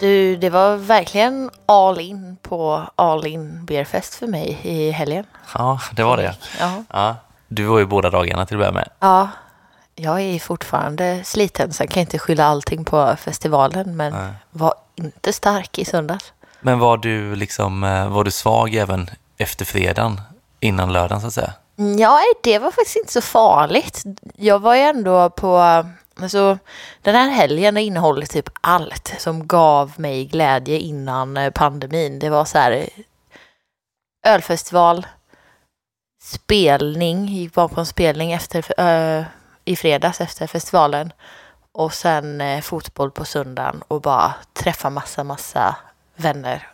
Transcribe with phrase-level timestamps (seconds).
[0.00, 5.24] Du, det var verkligen all in på all in beerfest för mig i helgen.
[5.54, 6.34] Ja, det var det.
[6.60, 6.84] Ja.
[6.92, 7.16] Ja.
[7.48, 8.88] Du var ju båda dagarna till att börja med.
[9.00, 9.28] ja,
[9.94, 14.32] jag är fortfarande sliten så jag kan inte skylla allting på festivalen men Nej.
[14.50, 16.32] var inte stark i söndags.
[16.60, 20.20] Men var du liksom, eh, var du svag även efter fredagen,
[20.60, 21.52] innan lördagen så att säga?
[21.98, 24.04] Ja, det var faktiskt inte så farligt.
[24.36, 25.84] Jag var ju ändå på,
[26.26, 26.58] så
[27.02, 32.18] den här helgen innehåller typ allt som gav mig glädje innan eh, pandemin.
[32.18, 32.86] Det var så här eh,
[34.26, 35.06] ölfestival,
[36.22, 39.24] spelning, gick bara på en spelning efter, ö,
[39.64, 41.12] i fredags efter festivalen
[41.72, 45.76] och sen fotboll på söndagen och bara träffa massa, massa
[46.16, 46.68] vänner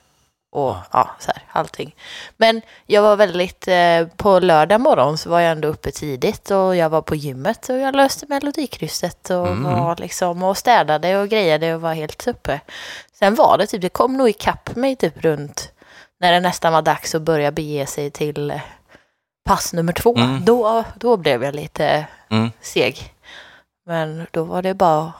[0.55, 1.95] och ja, så här, allting.
[2.37, 6.77] Men jag var väldigt, eh, på lördag morgon så var jag ändå uppe tidigt och
[6.77, 9.63] jag var på gymmet och jag löste melodikrysset och Mm.
[9.63, 12.61] var liksom och städade och grejade och var helt uppe.
[13.19, 15.71] Sen var det typ, det kom nog ikapp mig typ runt
[16.21, 18.61] när det nästan var dags att börja bege sig till eh,
[19.49, 20.17] pass nummer två.
[20.17, 20.45] Mm.
[20.45, 22.51] Då, då blev jag lite Mm.
[22.61, 23.13] seg.
[23.87, 25.13] Men då var det bara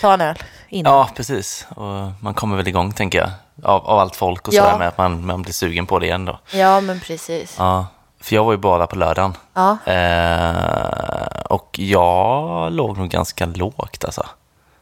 [0.00, 0.38] ta en öl
[0.68, 0.92] innan.
[0.92, 1.66] Ja, precis.
[1.76, 3.30] Och man kommer väl igång, tänker jag,
[3.70, 4.62] av, av allt folk och Ja.
[4.62, 6.38] sådär med att man, man blir sugen på det igen då.
[6.52, 7.54] Ja, men precis.
[7.58, 7.86] Ja,
[8.20, 9.76] för jag var ju bara på lördagen Ja.
[9.92, 14.26] eh, och jag låg nog ganska lågt alltså.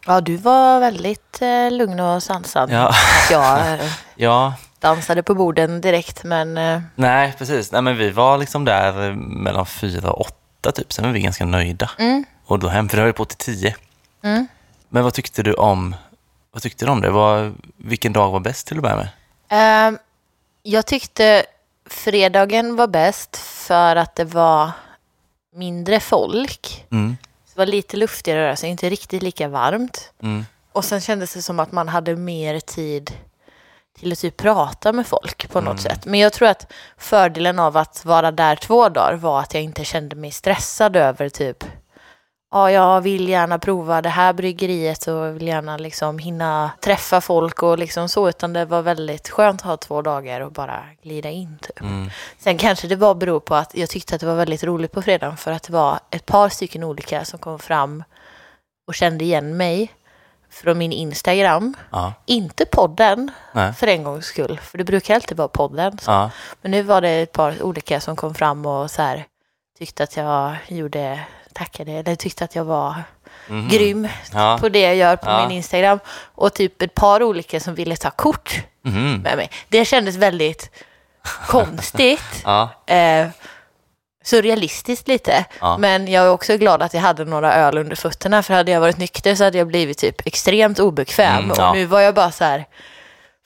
[0.06, 2.70] Ja, du var väldigt eh, lugn och sansad.
[2.72, 2.92] Ja.
[3.30, 7.72] Jag eh, Ja, dansade på borden direkt, men eh, nej precis.
[7.72, 11.20] Nej, men vi var liksom där eh, mellan fyra och åtta typ, sen var vi
[11.20, 11.90] ganska nöjda.
[11.98, 13.76] mm, Och då hem, för det höll på till tio.
[14.22, 14.48] mm.
[14.88, 15.96] Men vad tyckte du om,
[16.52, 17.10] vad tyckte du om det?
[17.10, 19.08] Vad, vilken dag var bäst till att börja med?
[19.48, 19.98] Ehm,
[20.62, 21.46] jag tyckte
[21.90, 24.70] fredagen var bäst för att det var
[25.54, 26.86] mindre folk.
[26.90, 27.16] Mm,
[27.54, 30.12] Det var lite luftigare rörelse, inte riktigt lika varmt.
[30.22, 33.10] mm, Och sen kändes det som att man hade mer tid
[33.98, 35.78] till att typ prata med folk på något Mm.
[35.82, 36.06] sätt.
[36.06, 39.84] Men jag tror att fördelen av att vara där två dagar var att jag inte
[39.84, 41.64] kände mig stressad över typ
[42.50, 47.62] Ja, jag vill gärna prova det här bryggeriet och vill gärna liksom hinna träffa folk
[47.62, 51.30] och liksom så, utan det var väldigt skönt att ha två dagar och bara glida
[51.30, 51.80] in typ.
[51.80, 54.92] mm, Sen kanske det bara beror på att jag tyckte att det var väldigt roligt
[54.92, 58.04] på fredagen för att det var ett par stycken olika som kom fram
[58.86, 59.92] och kände igen mig
[60.50, 61.74] från min Instagram.
[61.90, 65.98] ja, Inte podden nej, för en gångs skull, för det brukar alltid vara podden.
[66.06, 66.30] ja,
[66.62, 69.24] Men nu var det ett par olika som kom fram och så här,
[69.78, 71.20] tyckte att jag gjorde,
[71.58, 72.94] tackade, eller tyckte att jag var
[73.48, 73.68] mhm.
[73.68, 75.42] grym Ja, på det jag gör på Ja.
[75.42, 75.98] min Instagram.
[76.34, 79.20] Och typ ett par olika som ville ta kort mhm.
[79.22, 79.50] med mig.
[79.68, 80.70] Det kändes väldigt
[81.46, 82.20] konstigt.
[82.44, 83.28] ja, eh,
[84.24, 85.44] surrealistiskt lite.
[85.60, 85.78] Ja.
[85.78, 88.42] Men jag är också glad att jag hade några öl under fötterna.
[88.42, 91.44] För hade jag varit nykter så hade jag blivit typ extremt obekväm.
[91.44, 91.68] Mm, ja.
[91.70, 92.66] Och nu var jag bara så här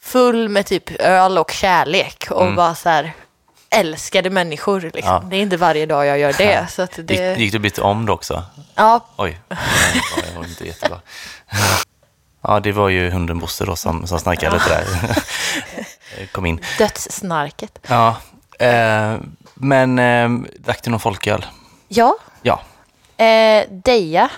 [0.03, 2.27] full med typ öl och kärlek.
[2.31, 2.57] Och Mm.
[2.57, 3.13] bara så här
[3.73, 4.81] älskade människor.
[4.81, 5.01] Liksom.
[5.05, 5.23] Ja.
[5.31, 6.67] Det är inte varje dag jag gör det.
[6.71, 8.43] Så att Gick, det gick du byta om då också?
[8.75, 9.57] ja, Oj, det
[10.37, 11.01] var- inte jättebra.
[12.45, 14.87] Ja, det var ju hunden Bosse då som, som snackade lite där.
[16.33, 16.61] Kom in.
[16.79, 17.79] dödssnarket.
[17.89, 18.17] Ja,
[18.59, 19.17] eh,
[19.55, 21.47] men eh, drack du någon folköl?
[21.89, 22.63] Ja, Ja.
[23.25, 24.31] eh, Deja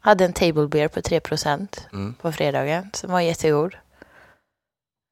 [0.00, 2.14] hade en table beer på 3% Mm.
[2.22, 3.74] på fredagen som var jättegod.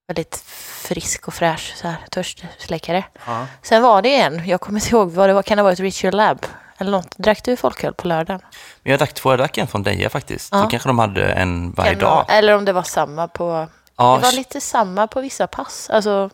[0.08, 0.36] Väldigt
[0.82, 3.04] frisk och fräsch, så här, törstsläckare.
[3.26, 3.46] ja.
[3.62, 5.80] Sen var det en, jag kommer inte ihåg vad det var, kan det ha varit
[5.80, 6.46] Ritual Lab?
[6.78, 7.19] Eller något.
[7.19, 8.41] Drack du folköl på lördagen?
[8.82, 10.48] Men jag drack två, jag drack en från Deja faktiskt.
[10.52, 10.62] Ja.
[10.62, 12.24] Då kanske de hade en varje Kan dag.
[12.28, 13.66] Eller om det var samma på...
[13.96, 15.91] Ja, Det var lite samma på vissa pass.
[15.91, 16.30] Alltså,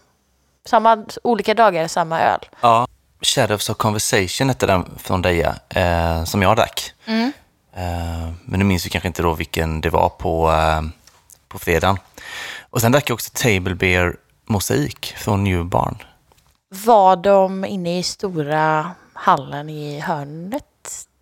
[0.66, 2.40] samma, olika dagar, samma öl.
[2.60, 2.86] ja.
[3.22, 6.92] Shadows of Conversation hette den från Deja, eh, som jag drack.
[7.06, 7.32] Mm.
[7.76, 10.82] Eh, men nu minns vi kanske inte då vilken det var på, eh,
[11.48, 11.98] på fredagen.
[12.74, 15.98] Och sen drack jag också Table Beer Mosaik från New Barn.
[16.84, 20.64] Var de inne i stora hallen i hörnet?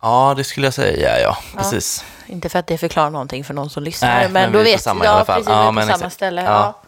[0.01, 1.37] Ja, det skulle jag säga, ja.
[1.57, 2.05] Precis.
[2.27, 4.81] Inte för att det förklarar någonting för någon som lyssnar, Nej, men, men då vet
[4.81, 5.35] samma ja, fall.
[5.35, 6.13] Precis, Ja, är på men samma exakt.
[6.13, 6.43] ställe.
[6.43, 6.49] Ja.
[6.51, 6.81] Ja.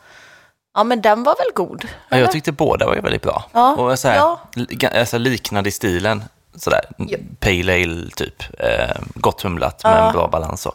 [0.74, 1.88] ja, men den var väl god?
[2.10, 3.44] Ja, jag tyckte båda var väldigt bra.
[3.54, 4.40] Ja, Och så här, ja.
[5.00, 5.18] alltså
[5.68, 6.24] i stilen.
[6.58, 7.18] Sådär, Ja.
[7.40, 8.44] pale ale typ.
[8.60, 10.08] Eh, gott humlat med Ja.
[10.08, 10.62] en bra balans.
[10.62, 10.74] Så.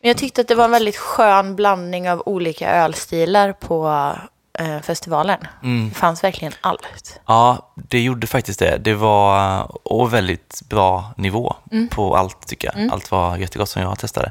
[0.00, 4.12] Men jag tyckte att det var en väldigt skön blandning av olika ölstilar på
[4.58, 5.38] eh, festivalen.
[5.62, 5.88] Mm.
[5.88, 7.20] Det fanns verkligen allt.
[7.26, 8.76] Ja, det gjorde faktiskt det.
[8.78, 11.88] Det var och väldigt bra nivå Mm.
[11.88, 12.92] på allt tycker jag.
[12.92, 14.30] Allt var jättegott som jag testade.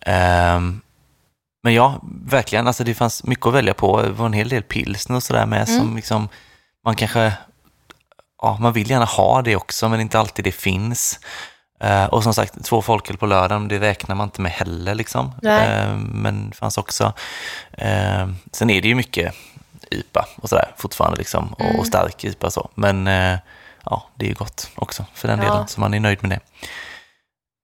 [0.00, 0.80] Ehm,
[1.62, 1.94] men ja,
[2.26, 2.66] verkligen.
[2.66, 4.02] Alltså det fanns mycket att välja på.
[4.02, 5.80] Det var en hel del pilsner och sådär med Mm.
[5.80, 6.28] som liksom,
[6.84, 7.32] man kanske,
[8.42, 11.20] ja, man vill gärna ha det också men inte alltid det finns.
[11.80, 14.94] Eh, och som sagt, två folköl på lördagen, det räknar man inte med heller.
[14.94, 15.32] Liksom.
[15.44, 17.12] Eh, men det fanns också.
[17.72, 19.34] Eh, sen är det ju mycket
[19.90, 21.78] IPA och sådär fortfarande, liksom, och, Mm.
[21.78, 22.70] och stark IPA så.
[22.74, 23.06] Men
[23.84, 25.44] ja, det är ju gott också för den Ja.
[25.44, 26.40] delen, så man är nöjd med det.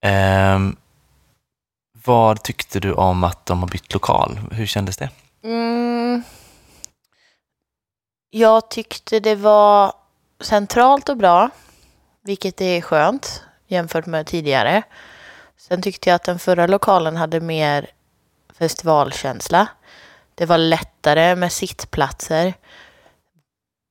[0.09, 0.75] Ehm,
[2.05, 4.39] vad tyckte du om att de har bytt lokal?
[4.51, 5.09] Hur kändes det?
[5.43, 6.23] Mm.
[8.29, 9.93] Jag tyckte det var
[10.39, 11.49] centralt och bra,
[12.21, 14.83] vilket är skönt jämfört med tidigare.
[15.57, 17.89] Sen tyckte jag att den förra lokalen hade mer
[18.59, 19.67] festivalkänsla.
[20.35, 22.53] Det var lättare med sittplatser.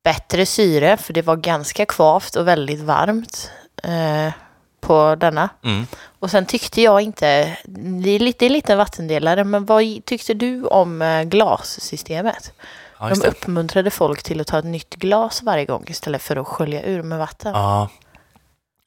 [0.04, 3.50] Bättre syre, för det var ganska kvavt och väldigt varmt
[3.82, 4.32] eh,
[4.80, 5.48] på denna.
[5.64, 5.86] Mm.
[6.18, 7.58] Och sen tyckte jag inte,
[8.02, 12.52] det är lite, det är lite en vattendelare, men vad tyckte du om eh, glassystemet?
[13.00, 16.46] Ja, De uppmuntrade folk till att ta ett nytt glas varje gång istället för att
[16.46, 17.52] skölja ur med vatten.
[17.54, 17.88] Ja.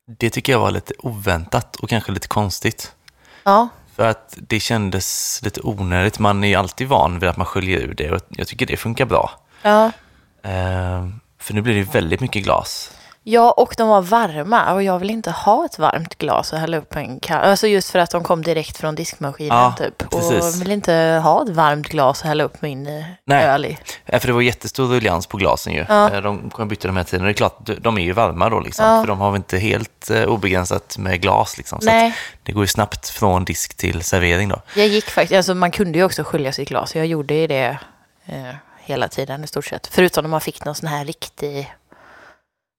[0.07, 2.95] Ja, det tycker jag var lite oväntat och kanske lite konstigt.
[3.43, 3.69] ja.
[3.95, 6.19] För att det kändes lite onödigt.
[6.19, 8.77] Man är ju alltid van vid att man sköljer ur det och jag tycker det
[8.77, 9.31] funkar bra.
[10.43, 12.91] Ehm, för nu blir det ju väldigt mycket glas.
[13.23, 16.77] Ja, och de var varma och jag vill inte ha ett varmt glas och hälla
[16.77, 17.41] upp en kall.
[17.49, 20.01] Alltså just för att de kom direkt från diskmaskinen Ja, typ.
[20.03, 20.31] Och precis.
[20.55, 23.43] jag vill inte ha ett varmt glas och hälla upp min eh, Nej.
[23.45, 23.77] öl i.
[24.05, 25.85] Ja, för det var jättestor ruljans på glasen ju.
[25.89, 26.09] Ja.
[26.11, 27.25] Eh, De kommer byta de här tiderna.
[27.25, 28.85] Det är klart, de- är ju varma då liksom.
[28.85, 29.01] Ja.
[29.01, 31.79] För de har väl inte helt eh, obegränsat med glas liksom.
[31.81, 32.15] Så Nej.
[32.43, 34.61] det går ju snabbt från disk till servering då.
[34.75, 36.95] Jag gick faktiskt, alltså man kunde ju också skölja sitt glas.
[36.95, 37.77] Jag gjorde ju det
[38.25, 39.87] eh, hela tiden i stort sett.
[39.87, 41.71] Förutom när man fick någon sån här riktig,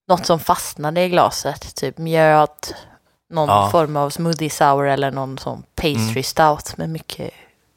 [0.09, 1.75] något som fastnade i glaset.
[1.75, 2.49] Typ mjöd,
[3.31, 3.69] någon Ja.
[3.71, 6.23] form av smoothie sour eller någon sån pastry Mm.
[6.23, 7.31] stout med mycket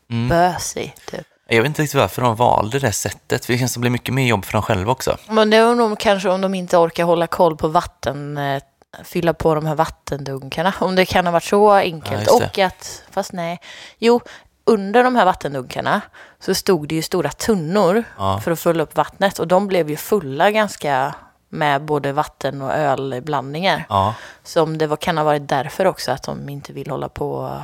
[0.10, 0.30] Mm.
[0.30, 0.94] bös i.
[1.12, 1.28] Typ.
[1.48, 3.46] Jag vet inte riktigt varför de valde det sättet.
[3.46, 5.18] För det känns som det blir mycket mer jobb för dem själva också.
[5.30, 8.62] Men det är nog kanske om de inte orkar hålla koll på vatten, eh,
[9.04, 10.74] fylla på de här vattendunkarna.
[10.80, 12.26] Om det kan ha varit så Ja, enkelt.
[12.26, 12.32] det.
[12.32, 13.60] och att, fast nej,
[13.98, 14.22] jo,
[14.66, 16.02] under de här vattendunkarna
[16.40, 18.40] så stod det ju stora tunnor Ja.
[18.44, 21.16] för att fylla upp vattnet och de blev ju fulla ganska
[21.56, 23.86] med både vatten och ölblandningar.
[23.90, 27.10] Ja, Så om det var, kan ha varit därför också att de inte vill hålla
[27.10, 27.60] på och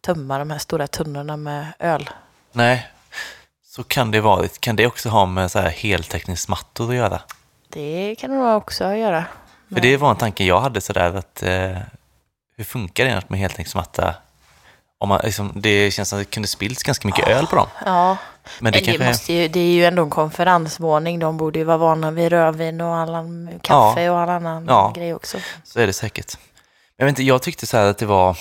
[0.00, 2.10] tömma de här stora tunnorna med öl.
[2.52, 2.86] nej.
[3.64, 4.48] Så kan det vara.
[4.60, 7.20] Kan det också ha med så här heltäckningsmattor att göra?
[7.68, 9.24] Det kan det nog också göra.
[9.74, 11.76] För det var en tanke jag hade sådär att eh,
[12.56, 14.14] hur funkar det med heltäckningsmatta?
[14.98, 17.66] Om man, liksom, det känns som att det kunde spillts ganska mycket öl på dem.
[17.84, 18.16] Ja,
[18.60, 21.18] Men det Men det, måste ju, det är ju ändå en konferensvåning.
[21.18, 24.92] De borde ju vara vana vid rödvin och all annan kaffe och all annan Ja.
[24.96, 25.38] grej också.
[25.64, 26.36] Så är det säkert.
[26.96, 28.38] Jag, vet inte, jag tyckte så här att det var...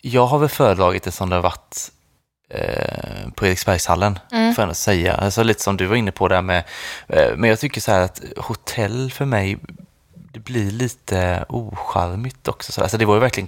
[0.00, 1.90] Jag har väl föredragit det som det har varit
[2.50, 4.54] eh, på Eriksbergshallen, Mm.
[4.54, 5.14] får jag ändå säga.
[5.14, 6.64] Alltså lite som du var inne på där med...
[7.06, 9.58] Eh, men jag tycker så här att hotell för mig,
[10.32, 12.72] det blir lite ocharmigt också.
[12.72, 13.46] Så, alltså det var ju verkligen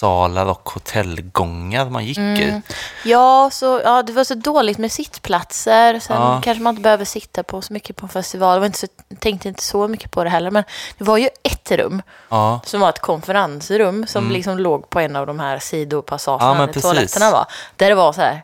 [0.00, 2.20] konferenssalar och hotellgångar man gick i.
[2.20, 2.62] Mm.
[3.04, 6.00] Ja, så, ja, det var så dåligt med sittplatser.
[6.00, 6.40] Sen Ja.
[6.44, 8.54] kanske man inte behöver sitta på så mycket på en festival.
[8.54, 8.86] Jag var inte så,
[9.18, 10.50] tänkte inte så mycket på det heller.
[10.50, 10.64] Men
[10.98, 14.32] det var ju ett rum Ja, som var ett konferensrum som Mm.
[14.32, 17.46] liksom låg på en av de här sidopassagerna Ja, där toaletterna var.
[17.76, 18.42] Där det var så här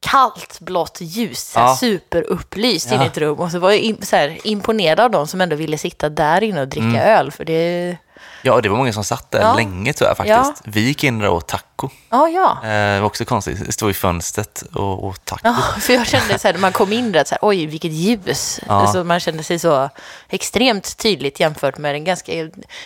[0.00, 1.76] kallt blått ljus, Ja.
[1.80, 2.96] superupplyst Ja.
[2.96, 3.38] in i ett rum.
[3.38, 6.42] Och så var jag in, så här, imponerad av de som ändå ville sitta där
[6.42, 7.18] inne och dricka Mm.
[7.18, 7.30] öl.
[7.30, 7.96] För det,
[8.42, 9.54] ja, det var många som satt där Ja.
[9.54, 10.62] länge tror jag faktiskt.
[10.64, 11.88] Vi gick in där och åt taco.
[12.10, 12.58] ja, ja.
[12.62, 13.74] Eh, det var också konstigt.
[13.74, 15.40] Stod i fönstret och åt taco.
[15.44, 17.92] Ja, för jag kände så här, när man kom in där, så här, oj vilket
[17.92, 18.60] ljus.
[18.68, 18.72] Ja.
[18.74, 19.90] Alltså, man kände sig så
[20.28, 22.32] extremt tydligt jämfört med den ganska...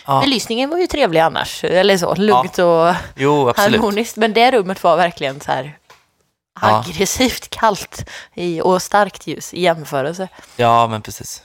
[0.05, 0.19] Ja.
[0.21, 4.17] Belysningen var ju trevlig annars, eller så, lugnt och Jo, harmoniskt.
[4.17, 5.77] Men det rummet var verkligen så här
[6.61, 6.79] Ja.
[6.87, 10.27] aggressivt kallt i, och starkt ljus i jämförelse.
[10.55, 11.43] Ja, men precis.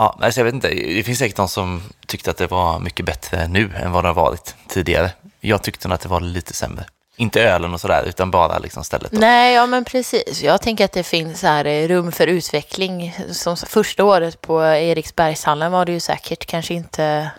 [0.00, 0.68] Ja, alltså jag vet inte.
[0.68, 4.08] Det finns säkert de som tyckte att det var mycket bättre nu än vad det
[4.08, 5.10] har varit tidigare.
[5.40, 6.84] Jag tyckte nog att det var lite sämre.
[7.16, 9.12] Inte ölen och sådär, utan bara liksom stället.
[9.12, 9.18] Då.
[9.18, 10.42] Nej, ja men precis.
[10.42, 13.16] Jag tänker att det finns här eh, rum för utveckling.
[13.32, 17.30] Som första året på Eriksbergshallen var det ju säkert kanske inte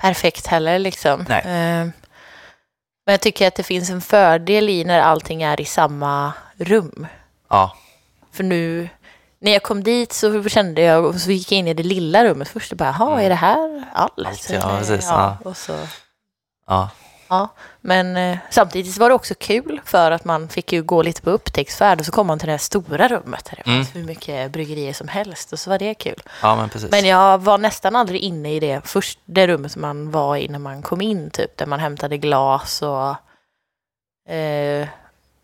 [0.00, 1.24] perfekt heller liksom.
[1.28, 1.40] Nej.
[1.40, 1.88] Eh,
[3.06, 7.06] Men jag tycker att det finns en fördel i när allting är i samma rum.
[7.48, 7.76] Ja,
[8.32, 8.88] För nu,
[9.40, 12.24] när jag kom dit så kände jag, och så gick jag in i det lilla
[12.24, 14.12] rummet först och bara, jaha, är det här allt?
[14.26, 15.36] Allt, ja, precis, ja.
[15.44, 15.78] Och så,
[16.66, 16.90] ja,
[17.28, 17.48] ja.
[17.80, 21.30] Men eh, samtidigt var det också kul för att man fick ju gå lite på
[21.30, 23.84] upptäcktsfärd och så kom man till det här stora rummet där det Mm.
[23.84, 26.22] fanns hur mycket bryggerier som helst och så var det kul.
[26.42, 26.90] ja men precis.
[26.90, 30.48] Men jag var nästan aldrig inne i det, först, det rummet som man var i
[30.48, 33.10] när man kom in typ, där man hämtade glas och
[34.34, 34.88] eh,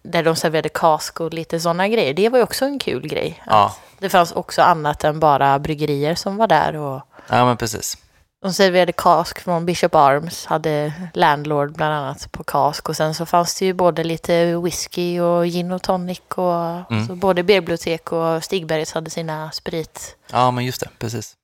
[0.06, 2.14] där de serverade kask och lite sådana grejer.
[2.14, 3.42] Det var ju också en kul grej.
[3.46, 7.96] Ja, Det fanns också annat än bara bryggerier som var där och, ja, men precis.
[8.42, 12.88] De serverade kask från Bishop Arms, hade Landlord bland annat på kask.
[12.88, 16.20] Och sen så fanns det ju både lite whisky och gin och tonic.
[16.34, 17.06] Och, Mm.
[17.06, 21.36] så både Bibliotek och Stigbergets hade sina sprittillverkare Ja, men just det, precis.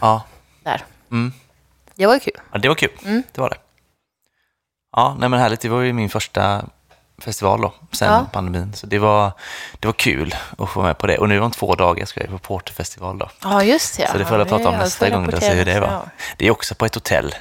[0.00, 0.22] Ja.
[0.62, 0.84] där.
[1.10, 1.32] Mm.
[1.94, 2.34] Det var ju kul.
[2.52, 2.90] Ja, det var kul.
[3.04, 3.22] Mm.
[3.32, 3.56] Det var det.
[4.92, 5.60] Ja, nej men härligt.
[5.60, 6.64] Det var ju min första
[7.18, 8.26] festival då, sen Ja.
[8.32, 8.72] pandemin.
[8.74, 9.32] Så det var,
[9.80, 11.18] det var kul att få med på det.
[11.18, 13.30] Och nu om två dagar ska jag på Porterfestival då.
[13.42, 14.08] Ja, just det.
[14.12, 16.00] Så det får jag prata om nästa får gång då, så hur det var.
[16.36, 17.34] Det är också på ett hotell.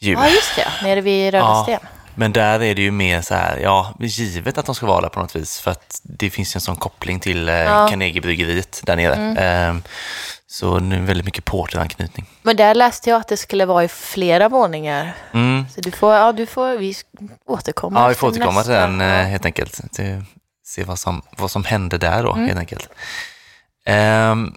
[0.00, 0.12] Ju.
[0.12, 0.68] Ja, just det.
[0.82, 1.62] Nere vid Röda Ja.
[1.62, 1.80] Sten.
[2.18, 5.08] Men där är det ju mer så här, ja, givet att de ska vara där
[5.08, 5.60] på något vis.
[5.60, 7.88] För att det finns en sån koppling till eh, Ja.
[7.88, 9.14] Carnegiebryggeriet där nere.
[9.14, 9.36] Mm.
[9.38, 9.82] Ehm,
[10.46, 12.26] så nu väldigt mycket porteranknytning.
[12.42, 15.14] Men där läste jag att det skulle vara i flera våningar.
[15.34, 15.64] Mm.
[15.74, 18.06] Så du får, ja, du får, vi Ja, återkommer.
[18.06, 19.92] vi efter får återkomma till den eh, helt enkelt.
[19.92, 20.22] Till,
[20.66, 22.46] se vad som, vad som hände där då, Mm.
[22.46, 22.88] helt enkelt.
[23.86, 24.54] Ehm,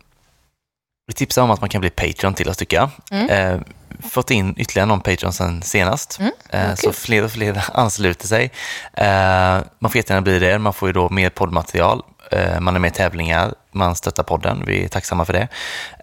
[1.12, 2.90] vi tipsar om att man kan bli Patreon till oss tycker jag.
[3.12, 3.30] Mm.
[3.30, 3.64] Ehm,
[4.10, 6.20] fått in ytterligare någon Patreon sen senast.
[6.20, 8.52] Mm, vad så fler och fler ansluter sig.
[8.94, 10.60] Ehm, man får jättegärna bli det.
[10.60, 12.04] Man får ju då mer poddmaterial.
[12.32, 13.54] Ehm, man är med i tävlingar.
[13.72, 14.64] Man stöttar podden.
[14.68, 15.48] Vi är tacksamma för det.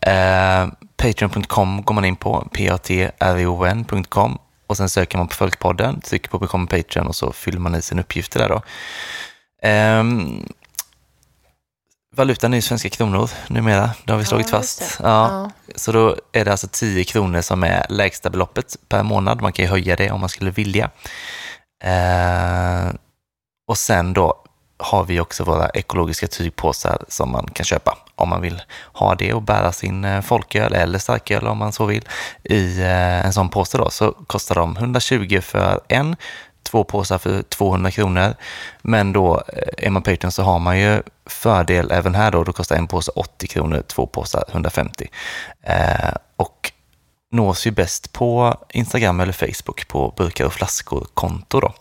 [0.03, 2.49] Ehm, Patreon.com går man in på.
[2.53, 7.75] p-a-t-r-o-n.com och sen söker man på Folkpodden, trycker på Become Patreon och så fyller man
[7.75, 8.63] i sina uppgifter där då.
[9.63, 10.49] Ehm,
[12.19, 14.99] valutan är ju svenska kronor numera, det har vi slagit Ja, fast.
[15.03, 15.51] Ja, Ja.
[15.75, 19.43] Så då är det alltså 10 kronor som är lägsta beloppet per månad.
[19.43, 20.91] Man kan ju höja det om man skulle vilja.
[21.85, 22.97] Ehm,
[23.69, 24.45] och sen då
[24.79, 29.33] har vi också våra ekologiska tygpåsar som man kan köpa om man vill ha det
[29.33, 32.05] och bära sin eh, folköl eller starköl om man så vill
[32.45, 36.17] i eh, en sån påse då så kostar de 120 för en,
[36.71, 38.35] två påsar för 200 kronor.
[38.83, 42.53] Men då eh, är man Patreon så har man ju fördel även här då, då
[42.53, 45.09] kostar en påse 80 kronor, två påsar 150.
[45.63, 46.73] Eh, och
[47.33, 51.75] nås ju bäst på Instagram eller Facebook på burkar och flaskor-konto då.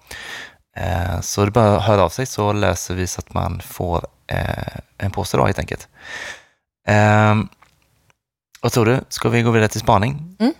[0.77, 3.61] Eh, Så det är bara att höra av sig så löser vi så att man
[3.61, 5.87] får eh, en påse då helt enkelt.
[6.87, 7.35] Eh,
[8.61, 8.99] vad tror du?
[9.09, 10.35] Ska vi gå vidare till spaning?
[10.39, 10.53] Mm.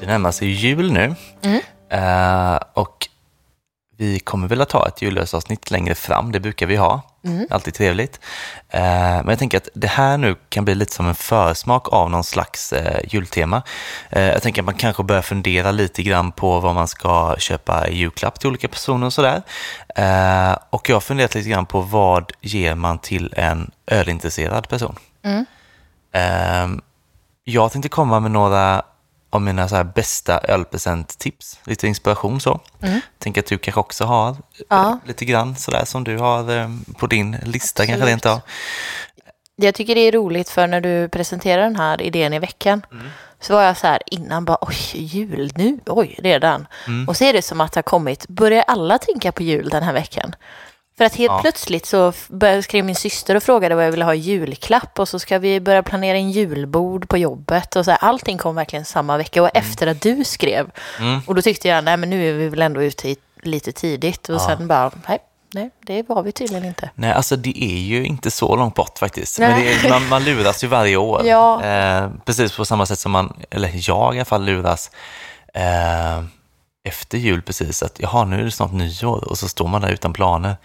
[0.00, 1.60] Det närmar sig jul nu Mm.
[1.90, 3.08] Eh, och
[3.96, 7.02] vi kommer väl att ha ett jullösavsnitt längre fram, det brukar vi ha.
[7.24, 7.46] Mm.
[7.50, 8.20] Alltid trevligt.
[8.68, 12.10] Eh, men jag tänker att det här nu kan bli lite som en försmak av
[12.10, 13.62] någon slags eh, jultema.
[14.10, 17.96] Jag tänker att man kanske börjar fundera lite grann på vad man ska köpa i
[17.96, 19.42] julklapp till olika personer och sådär.
[20.70, 24.96] Och jag har funderat lite grann på vad ger man till en ölintresserad person?
[25.24, 26.80] Mm.
[27.44, 28.82] Jag tänkte komma med några
[29.30, 32.60] av mina så här bästa ölpresenttips, lite inspiration så.
[32.82, 33.00] Mm.
[33.18, 34.36] Tänker att du kanske också har
[34.68, 34.88] Ja.
[34.90, 36.68] eh, lite grann sådär som du har eh,
[36.98, 38.08] på din lista kanske Absolut.
[38.10, 38.40] rent av.
[39.56, 43.06] Jag tycker det är roligt för när du presenterar den här idén i veckan Mm.
[43.40, 46.66] så var jag så här innan bara oj, jul nu, oj, redan.
[46.86, 47.08] Mm.
[47.08, 49.82] Och så är det som att det har kommit, börjar alla tänka på jul den
[49.82, 50.34] här veckan?
[50.98, 51.38] För att helt Ja.
[51.42, 55.08] plötsligt så började skrev min syster och frågade vad jag ville ha i julklapp och
[55.08, 58.84] så ska vi börja planera en julbord på jobbet och så här, allting kom verkligen
[58.84, 60.70] samma vecka och efter att du skrev.
[61.00, 61.20] Mm.
[61.26, 64.34] Och då tyckte jag, nej men nu är vi väl ändå ute lite tidigt och
[64.34, 64.38] Ja.
[64.46, 65.18] sen bara, nej,
[65.54, 66.90] nej, det var vi tydligen inte.
[66.94, 69.38] Nej, alltså det är ju inte så långt bort faktiskt.
[69.38, 69.78] Men Nej.
[69.82, 71.26] det är, man, man luras ju varje år.
[71.26, 71.64] Ja.
[71.64, 74.90] Eh, precis på samma sätt som man, eller jag i alla fall, luras
[75.54, 76.22] eh,
[76.88, 77.82] efter jul precis.
[77.82, 80.56] Att jaha, nu är det snart nyår och så står man där utan planer.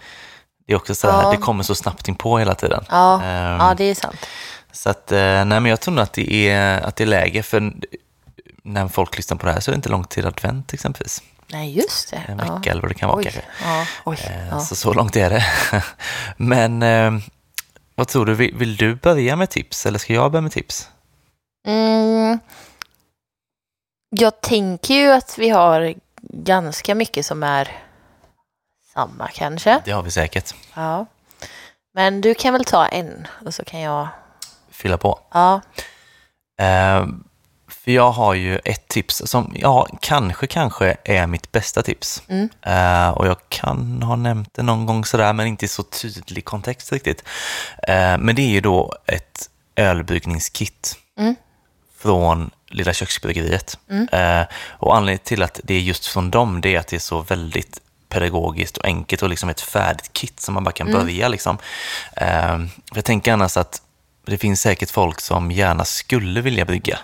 [0.66, 1.30] Det är också så här, Ja.
[1.30, 2.84] det kommer så snabbt in på hela tiden.
[2.90, 4.26] Ja, Ehm, ja det är sant.
[4.72, 7.42] Så att, eh, nej men jag tror nog att det är, att det är läge
[7.42, 7.72] för
[8.62, 11.22] när folk lyssnar på det här så är det inte långt till advent exempelvis.
[11.52, 12.16] Nej, just det.
[12.28, 12.54] En ja.
[12.54, 13.42] vecka eller vad det kan vara Oj, kanske.
[13.64, 14.60] ja, oj, Eh, ja.
[14.60, 15.44] Så, så långt är det.
[16.36, 17.12] Men eh,
[17.94, 20.88] vad tror du, vill, vill du börja med tips eller ska jag börja med tips?
[21.66, 22.38] Mm,
[24.10, 25.94] jag tänker ju att vi har
[26.42, 27.68] ganska mycket som är
[28.94, 29.80] samma kanske.
[29.84, 30.54] Det har vi säkert.
[30.74, 31.06] Ja.
[31.94, 34.08] Men du kan väl ta en och så kan jag...
[34.70, 35.20] Fylla på.
[35.32, 35.60] Ja,
[36.60, 37.06] Eh,
[37.68, 42.22] för jag har ju ett tips som, ja, kanske, kanske är mitt bästa tips.
[42.28, 42.48] Mm.
[42.62, 46.44] Eh, och jag kan ha nämnt det någon gång sådär, men inte i så tydlig
[46.44, 47.24] kontext riktigt.
[47.88, 51.34] Eh, men det är ju då ett ölbryggningskit Mm.
[51.98, 53.78] från Lilla Köksbryggeriet.
[53.90, 54.08] Mm.
[54.12, 57.00] Eh, och anledningen till att det är just från dem, det är att det är
[57.00, 61.00] så väldigt pedagogiskt och enkelt och liksom ett färdigt kit som man bara kan Mm.
[61.00, 61.28] börja.
[61.28, 61.58] Liksom.
[62.16, 62.58] Eh,
[62.94, 63.80] jag tänker annars att
[64.26, 66.98] det finns säkert folk som gärna skulle vilja brygga,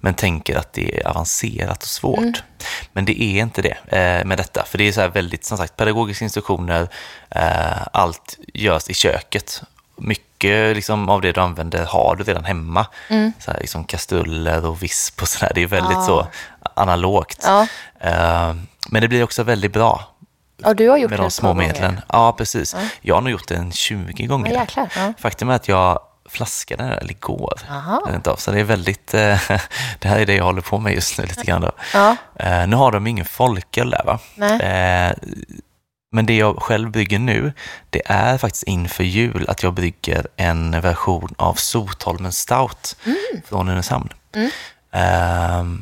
[0.00, 2.18] men tänker att det är avancerat och svårt.
[2.18, 2.34] Mm.
[2.92, 5.58] Men det är inte det eh, med detta, för det är så här väldigt, som
[5.58, 6.88] sagt, pedagogiska instruktioner,
[7.30, 9.62] eh, allt görs i köket.
[9.96, 12.86] Mycket mycket liksom, av det du använder har du redan hemma.
[13.08, 13.32] Mm.
[13.38, 15.52] Så här, liksom kastruller och visp och sådär.
[15.54, 16.02] Det är väldigt Ah.
[16.06, 16.26] så
[16.74, 17.42] analogt.
[17.44, 17.66] Ja.
[18.00, 18.54] Eh,
[18.88, 20.12] men det blir också väldigt bra
[20.62, 22.00] ja, du har gjort med det de små medlen.
[22.12, 22.74] Ja, precis.
[22.74, 22.88] Ja.
[23.00, 24.66] Jag har nog gjort det en 20 gånger.
[24.76, 25.12] Ja.
[25.18, 27.60] Faktum är att jag flaskade den öl igår.
[27.70, 28.20] Aha.
[28.38, 29.20] Så det är väldigt, eh,
[29.98, 31.70] det här är det jag håller på med just nu lite grann då.
[31.94, 34.18] Ja, Eh, nu har de ingen folköl där va?
[34.34, 34.60] nej.
[34.60, 35.12] Eh,
[36.12, 37.52] men det jag själv brygger nu,
[37.90, 42.96] det är faktiskt inför jul att jag brygger en version av Sotholmen Stout
[43.44, 44.08] från Nynäshamn.
[44.34, 44.50] Mm.
[44.92, 45.80] Eh,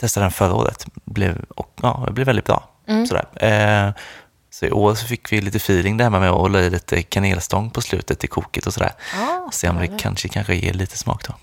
[0.00, 2.68] testade den förra året, blev, och, ja, det blev väldigt bra.
[2.88, 3.06] Mm.
[3.06, 3.26] Sådär.
[3.34, 3.92] Eh,
[4.50, 7.70] så i år så fick vi lite feeling där med att hålla i lite kanelstång
[7.70, 8.92] på slutet i koket och sådär.
[9.14, 11.34] Ja, Se om det kanske, kanske ger lite smak då.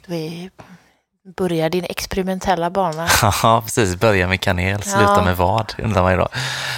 [1.25, 3.07] Vi börjar din experimentella bana.
[3.43, 3.95] Ja, precis.
[3.95, 5.23] Börja med kanel, sluta Ja.
[5.25, 6.27] med vad, undrar man ju då.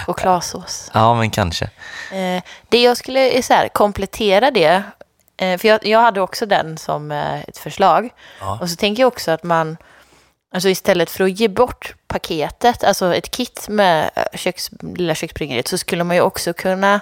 [0.06, 0.90] Chokladsås.
[0.94, 1.64] Ja, men kanske.
[2.12, 4.82] Eh, det jag skulle eh, så här, komplettera det,
[5.36, 8.10] eh, för jag, jag hade också den som ett förslag.
[8.40, 8.58] Ja.
[8.60, 9.76] Och så tänker jag också att man,
[10.54, 15.78] alltså istället för att ge bort paketet, alltså ett kit med köks, lilla köksbryggeriet, så
[15.78, 17.00] skulle man ju också kunna,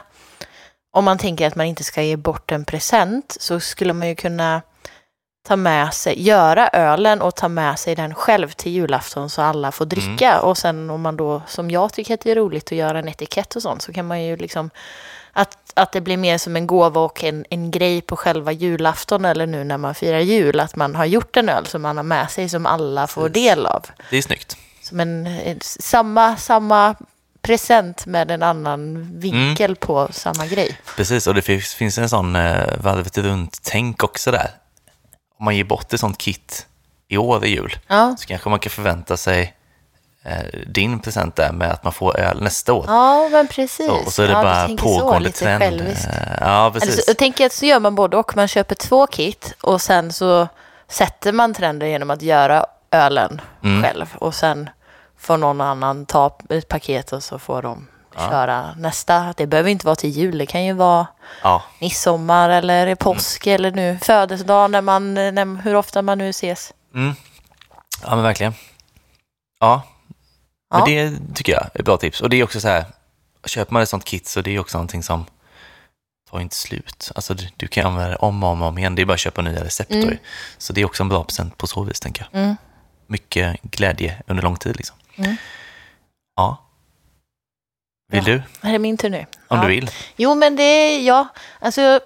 [0.92, 4.14] om man tänker att man inte ska ge bort en present, så skulle man ju
[4.14, 4.62] kunna
[5.46, 9.72] ta med sig, göra ölen och ta med sig den själv till julafton så alla
[9.72, 10.40] får dricka.
[10.40, 13.08] Och sen om man då, som jag tycker att det är roligt att göra en
[13.08, 14.70] etikett och sånt, så kan man ju liksom
[15.32, 19.24] att, att det blir mer som en gåva och en, en grej på själva julafton
[19.24, 22.04] eller nu när man firar jul, att man har gjort en öl som man har
[22.04, 23.86] med sig som alla får del av.
[24.10, 24.56] Det är snyggt.
[24.82, 25.28] Som en,
[25.60, 26.94] samma, samma
[27.42, 30.78] present med en annan vinkel på samma grej.
[30.96, 34.50] Precis, och det finns, finns en sån eh, varvet runt-tänk också där.
[35.38, 36.66] Om man ger bort ett sånt kit
[37.08, 39.54] i år i jul Ja, så kanske man kan förvänta sig
[40.22, 42.84] eh, din present där med att man får öl nästa år.
[42.88, 43.86] ja men precis.
[43.86, 45.96] Så, och så är det ja, bara så, pågående lite trend.
[46.40, 46.94] Ja, precis.
[47.04, 48.36] så, jag tänker att så gör man både och.
[48.36, 50.48] Man köper två kit och sen så
[50.88, 53.82] sätter man trenden genom att göra ölen Mm.
[53.82, 54.14] själv.
[54.18, 54.70] Och sen
[55.18, 58.28] får någon annan ta ett paket och så får de Ja.
[58.30, 59.34] köra nästa.
[59.36, 60.38] Det behöver inte vara till jul.
[60.38, 61.06] Det kan ju vara
[61.42, 66.72] Ja, midsommar eller påsk eller nu födelsedag när man, när, hur ofta man nu ses.
[66.94, 67.14] mm.
[68.02, 68.54] ja men verkligen.
[69.60, 69.82] Ja,
[70.70, 70.86] men Ja.
[70.86, 72.20] det tycker jag är ett bra tips.
[72.20, 72.84] Och det är också så här,
[73.46, 75.24] köper man ett sånt kit så det är också någonting som
[76.30, 77.12] tar inte slut.
[77.14, 78.94] Alltså du, du kan använda det om och om, om igen.
[78.94, 79.90] Det är bara att köpa nya recept.
[79.90, 80.18] Mm.
[80.58, 82.42] Så det är också en bra present på så vis, tänker jag.
[82.42, 82.56] Mm.
[83.06, 84.96] Mycket glädje under lång tid liksom.
[85.16, 85.36] Mm.
[86.36, 86.62] Ja.
[88.08, 88.32] Vill Ja.
[88.62, 88.68] du?
[88.68, 89.26] Är det min tur nu?
[89.48, 89.62] Om Ja.
[89.62, 89.90] du vill.
[90.16, 91.28] Jo, men det är ja.
[91.58, 92.00] Alltså,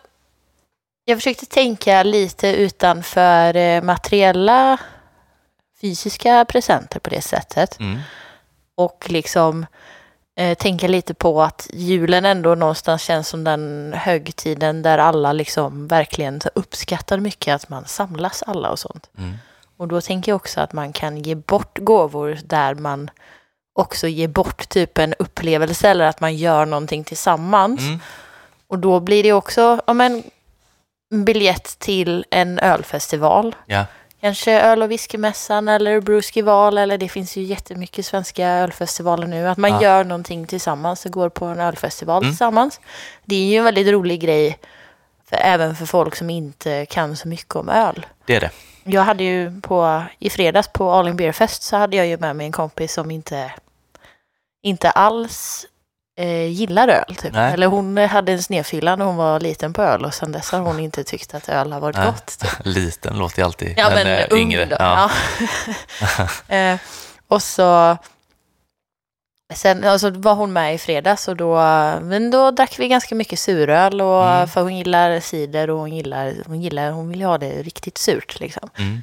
[1.04, 4.78] jag försökte tänka lite utanför eh, materiella
[5.80, 7.80] fysiska presenter på det sättet.
[7.80, 7.98] Mm.
[8.74, 9.66] Och liksom
[10.36, 15.88] eh, tänka lite på att julen ändå någonstans känns som den högtiden där alla liksom
[15.88, 19.10] verkligen uppskattar mycket att man samlas alla och sånt.
[19.18, 19.34] Mm.
[19.76, 23.10] Och då tänker jag också att man kan ge bort gåvor där man
[23.80, 27.80] också ger bort typ en upplevelse eller att man gör någonting tillsammans.
[27.80, 28.00] Mm.
[28.66, 30.22] Och då blir det också om en
[31.24, 33.54] biljett till en ölfestival.
[33.66, 33.84] Ja.
[34.20, 39.48] Kanske öl och whiskymässan eller Bruskival eller det finns ju jättemycket svenska ölfestivaler nu.
[39.48, 39.82] Att man Ja.
[39.82, 42.32] gör någonting tillsammans och går på en ölfestival Mm.
[42.32, 42.80] tillsammans.
[43.24, 44.58] Det är ju en väldigt rolig grej
[45.30, 48.06] för, även för folk som inte kan så mycket om öl.
[48.26, 48.50] Det är det.
[48.84, 52.16] Jag hade ju på, i fredags på All In Beer Fest så hade jag ju
[52.18, 53.52] med mig en kompis som inte,
[54.62, 55.66] inte alls
[56.18, 57.16] eh, gillar öl.
[57.16, 57.32] Typ.
[57.32, 57.52] Nej.
[57.54, 60.58] Eller hon hade en snedfylla när hon var liten på öl och sen dess har
[60.58, 62.06] hon inte tyckt att öl har varit Nej.
[62.06, 62.38] gott.
[62.38, 62.50] Typ.
[62.64, 63.74] Liten låter ju alltid.
[63.76, 64.64] Ja, men, ung yngre.
[64.64, 64.76] då.
[64.78, 65.10] Ja.
[66.18, 66.28] Ja.
[66.56, 66.78] eh,
[67.28, 67.96] och så
[69.54, 71.54] sen alltså, var hon med i fredags och då,
[72.02, 74.48] men då drack vi ganska mycket suröl och, Mm.
[74.48, 78.40] för hon gillar cider och hon gillar, hon gillar, hon vill ha det riktigt surt
[78.40, 78.70] liksom.
[78.78, 79.02] Mm.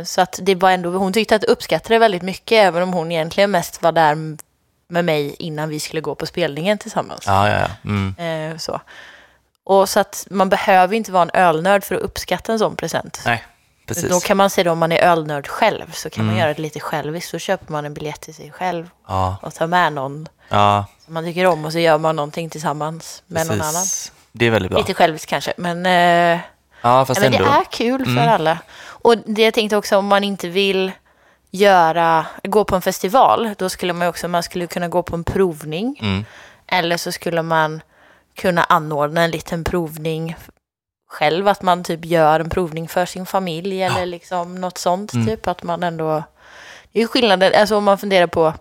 [0.00, 2.92] Eh, Så att det var ändå, hon tyckte att uppskattade det väldigt mycket, även om
[2.92, 4.14] hon egentligen mest var där
[4.90, 7.22] med mig innan vi skulle gå på spelningen tillsammans.
[7.26, 7.90] Ja, ja, ja.
[7.90, 8.52] Mm.
[8.52, 8.80] Eh, så.
[9.64, 13.22] Och så att man behöver inte vara en ölnörd för att uppskatta en sån present.
[13.26, 13.44] Nej,
[13.86, 14.10] precis.
[14.10, 16.40] Då kan man se det om man är ölnörd själv, så kan man Mm.
[16.44, 17.30] göra det lite själviskt.
[17.30, 21.14] Så köper man en biljett till sig själv Ja, och tar med någon ja som
[21.14, 23.72] man tycker om och så gör man någonting tillsammans med någon annan.
[23.72, 24.12] precis.
[24.32, 24.78] Det är väldigt bra.
[24.80, 26.40] Lite själviskt kanske, men eh,
[26.82, 27.44] Ja, fast men ändå.
[27.44, 28.28] det är kul för Mm.
[28.28, 28.58] alla.
[28.82, 30.92] Och det jag tänkte också om man inte vill
[31.50, 35.24] göra, gå på en festival, då skulle man också, man skulle kunna gå på en
[35.24, 35.98] provning.
[36.02, 36.24] Mm.
[36.66, 37.82] Eller så skulle man
[38.34, 40.36] kunna anordna en liten provning
[41.08, 45.26] själv, att man typ gör en provning för sin familj eller liksom något sånt, Mm.
[45.26, 46.22] typ att man ändå...
[46.92, 48.54] Det är ju skillnaden, alltså om man funderar på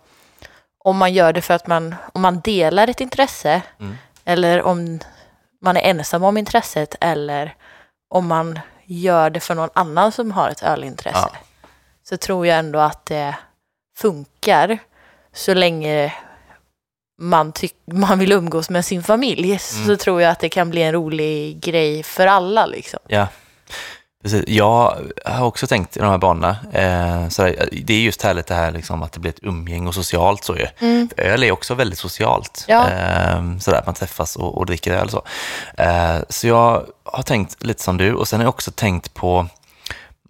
[0.84, 3.98] om man gör det för att man, om man delar ett intresse Mm.
[4.26, 5.00] eller om
[5.62, 7.56] man är ensam om intresset eller
[8.10, 11.38] om man gör det för någon annan som har ett ölintresse Ja.
[12.10, 13.36] Så tror jag ändå att det
[13.98, 14.78] funkar
[15.34, 16.14] så länge
[17.22, 19.98] man, tyck- man vill umgås med sin familj så Mm.
[19.98, 23.00] tror jag att det kan bli en rolig grej för alla liksom.
[23.08, 23.28] Ja,
[24.24, 24.44] precis.
[24.48, 26.58] Jag har också tänkt i de här banorna.
[26.74, 29.96] Eh, sådär, det är just härligt det här liksom, att det blir ett umgänge och
[29.96, 30.44] socialt.
[30.44, 30.68] Så ju.
[31.16, 32.66] För Öl är också väldigt socialt.
[32.68, 32.90] Ja.
[32.90, 35.10] Eh, sådär, man träffas och, och dricker öl.
[35.10, 35.24] Så.
[35.78, 39.48] Eh, så jag har tänkt lite som du och sen har jag också tänkt på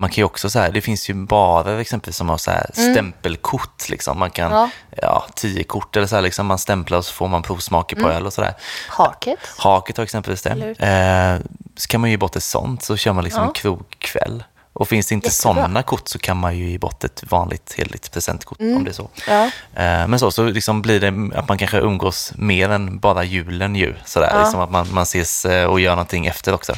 [0.01, 2.69] man kan ju också så här, det finns ju barer exempelvis som har så här
[2.73, 3.89] stämpelkort.
[3.89, 4.19] Liksom.
[4.19, 4.69] Man kan, Ja.
[5.01, 5.25] ja.
[5.35, 8.25] tio kort eller så här, liksom, man stämplar och så får man provsmaker på öl
[8.25, 8.53] och sådär.
[8.89, 9.39] Haket.
[9.57, 10.49] Haket har exempelvis det.
[10.79, 13.47] Eh, så kan man ju ge bort ett sånt så kör man liksom Ja.
[13.47, 14.43] en krogkväll.
[14.73, 18.11] Och finns det inte sådana kort så kan man ju ge bort ett vanligt heligt
[18.11, 18.77] presentkort Mm.
[18.77, 19.09] om det är så.
[19.27, 19.43] Ja.
[19.83, 23.75] Eh, men så, så liksom blir det att man kanske umgås mer än bara julen
[23.75, 23.95] ju.
[24.05, 24.41] Sådär, Ja.
[24.41, 26.73] liksom att man, man ses eh, och gör någonting efter också.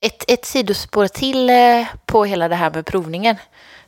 [0.00, 3.36] Ett, ett sidospår till eh, på hela det här med provningen.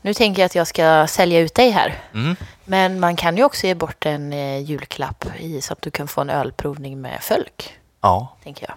[0.03, 1.99] Nu tänker jag att jag ska sälja ut dig här.
[2.15, 2.37] Mm.
[2.65, 6.09] Men man kan ju också ge bort en eh, julklapp i, så att du kan
[6.09, 8.75] få en ölprovning med folk, Ja, tänker jag.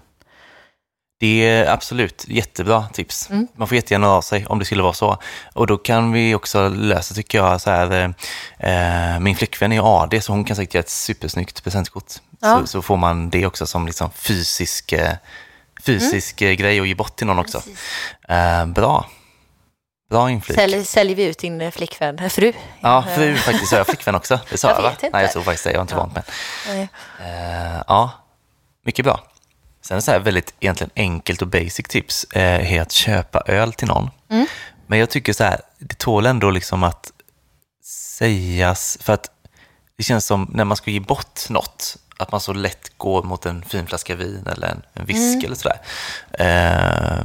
[1.19, 3.29] det är absolut jättebra tips.
[3.29, 3.47] Mm.
[3.55, 5.17] Man får jättegärna av sig om det skulle vara så.
[5.53, 8.13] Och då kan vi också lösa, tycker jag, så här,
[8.59, 12.13] eh, min flickvän är AD, så hon kan säkert göra ett supersnyggt presentkort.
[12.41, 12.59] Ja.
[12.59, 15.13] Så, så får man det också som liksom fysisk, eh,
[15.85, 17.61] fysisk eh, grej att ge bort till någon också.
[18.29, 19.09] Eh, bra.
[20.09, 20.55] Bra inflik.
[20.57, 22.53] Sälj, säljer vi ut din eh, flickvän, fru?
[22.79, 23.71] Ja, fru faktiskt.
[23.71, 24.39] Har jag flickvän också?
[24.49, 24.91] Det sa Jag jag, va?
[24.91, 25.09] inte.
[25.13, 25.71] Nej, jag tror faktiskt det.
[25.71, 25.99] Jag har inte Ja.
[25.99, 26.23] vant med.
[26.67, 26.87] Nej.
[27.19, 28.11] Eh, ja,
[28.85, 29.23] mycket bra.
[29.81, 33.73] Sen är så här väldigt egentligen enkelt och basic tips eh, är att köpa öl
[33.73, 34.09] till någon.
[34.29, 34.45] Mm.
[34.87, 37.11] Men jag tycker så här, det tål ändå liksom att
[38.17, 39.29] sägas, för att
[39.97, 43.45] det känns som när man ska ge bort något, att man så lätt går mot
[43.45, 45.45] en fin flaska vin eller en, en whisky Mm.
[45.45, 45.79] eller sådär.
[46.31, 47.23] Eh,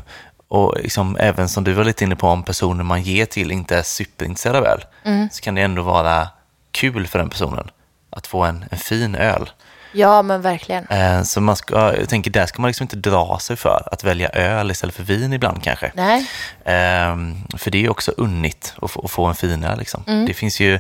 [0.49, 3.77] och liksom, även som du var lite inne på, om personer man ger till inte
[3.79, 5.29] är superintresserade av öl, Mm.
[5.33, 6.29] så kan det ändå vara
[6.71, 7.71] kul för den personen
[8.11, 9.51] att få en, en fin öl.
[9.93, 10.87] Ja, men verkligen.
[10.87, 14.05] Eh, Så man ska, jag tänker, där ska man liksom inte dra sig för att
[14.05, 15.93] välja öl istället för vin ibland kanske.
[15.95, 16.27] Nej,
[16.65, 19.79] Ehm, för det är ju också unnigt att få, att få en fin öl.
[19.79, 20.05] Liksom.
[20.07, 20.27] Mm.
[20.27, 20.79] Det finns ju,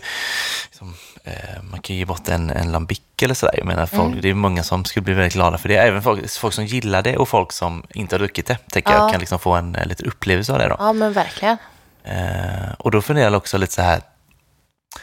[0.70, 0.94] liksom,
[1.24, 3.54] eh, man kan ge bort en, en lambic eller sådär.
[3.58, 4.20] Jag menar, folk, Mm.
[4.20, 5.76] Det är många som skulle bli väldigt glada för det.
[5.76, 8.98] Även folk, folk som gillar det och folk som inte har druckit det, tänker Ja.
[8.98, 10.68] jag, kan liksom få en eh, liten upplevelse av det.
[10.68, 10.76] Då.
[10.78, 11.56] ja men verkligen.
[12.78, 14.00] Och då funderar jag också lite så här,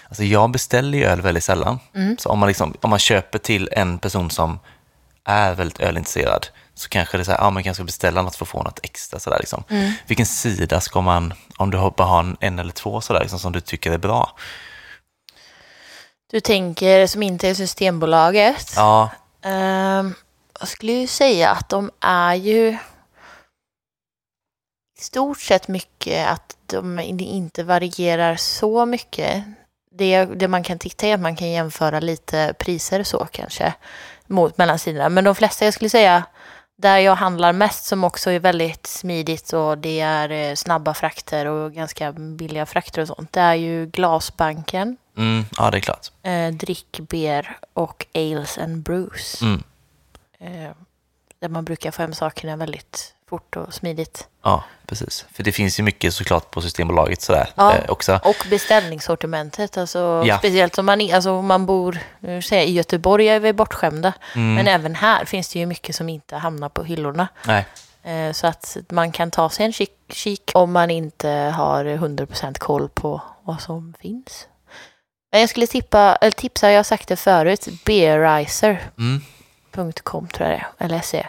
[0.08, 1.80] alltså jag beställer ju öl väldigt sällan.
[1.96, 2.18] Mm.
[2.18, 4.60] Så om man, liksom, om man köper till en person som
[5.26, 8.36] är väldigt ölintresserad så kanske det är så här, ja man kanske ska beställa något
[8.36, 9.20] för att få något extra.
[9.20, 9.64] Så där, liksom.
[9.70, 9.92] Mm.
[10.08, 13.52] Vilken sida ska man, om du bara har en, eller två så där, liksom, som
[13.52, 14.36] du tycker är bra?
[16.32, 18.74] Du tänker som inte är Systembolaget.
[18.76, 19.10] Ja,
[19.46, 20.14] Ehm,
[20.60, 22.78] jag skulle ju säga att de är ju
[25.00, 29.44] i stort sett mycket att de inte varierar så mycket.
[29.98, 33.74] Det, det man kan titta är att man kan jämföra lite priser så kanske
[34.28, 35.10] mot mellan sidorna.
[35.10, 36.24] Men de flesta jag skulle säga
[36.78, 41.46] där jag handlar mest som också är väldigt smidigt och det är eh, snabba frakter
[41.46, 43.34] och ganska billiga frakter och sånt.
[43.34, 46.12] Det är ju Glasbanken, mm, ja det är klart.
[46.24, 49.42] eh, Drickber och Ales and Brews.
[49.42, 49.64] Mm,
[50.40, 50.72] Eh,
[51.40, 54.28] där man brukar få hem sakerna väldigt fort och smidigt.
[54.44, 55.26] ja, precis.
[55.34, 57.74] För det finns ju mycket såklart på Systembolaget sådär Ja.
[57.76, 58.20] eh, också.
[58.24, 60.38] Och beställningssortimentet, alltså Ja.
[60.38, 63.54] speciellt om man, är- alltså, om man bor, nu säger jag, i Göteborg är vi
[63.54, 67.28] bortskämda, Mm, men även här finns det ju mycket som inte hamnar på hyllorna.
[67.46, 67.66] nej,
[68.04, 72.60] Eh, så att man kan ta sig en kik, kik om man inte har 100%
[72.60, 74.48] koll på vad som finns.
[75.32, 79.22] Men jag skulle tippa, eller tipsa, jag har sagt det förut, beerriser.com
[79.78, 79.92] mm,
[80.28, 81.28] tror jag det är, eller SE.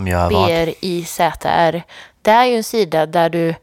[0.00, 0.46] Som gör vad?
[0.48, 1.82] B-R-I-Z-R.
[2.22, 3.54] Det är ju en sida där du,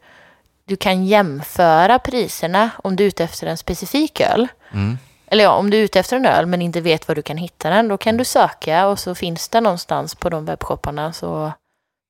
[0.64, 4.48] du kan jämföra priserna om du är ute efter en specifik öl.
[4.72, 7.22] Mm, Eller ja, om du är ute efter en öl men inte vet var du
[7.22, 11.12] kan hitta den, då kan du söka och så finns den någonstans på de webbshopparna
[11.12, 11.52] så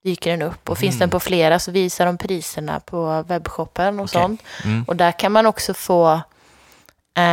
[0.04, 0.70] dyker den upp.
[0.70, 1.00] Och finns Mm.
[1.00, 4.22] den på flera så visar de priserna på webbshoppen och Okej.
[4.22, 4.42] sånt.
[4.64, 6.20] mm, Och där kan man också få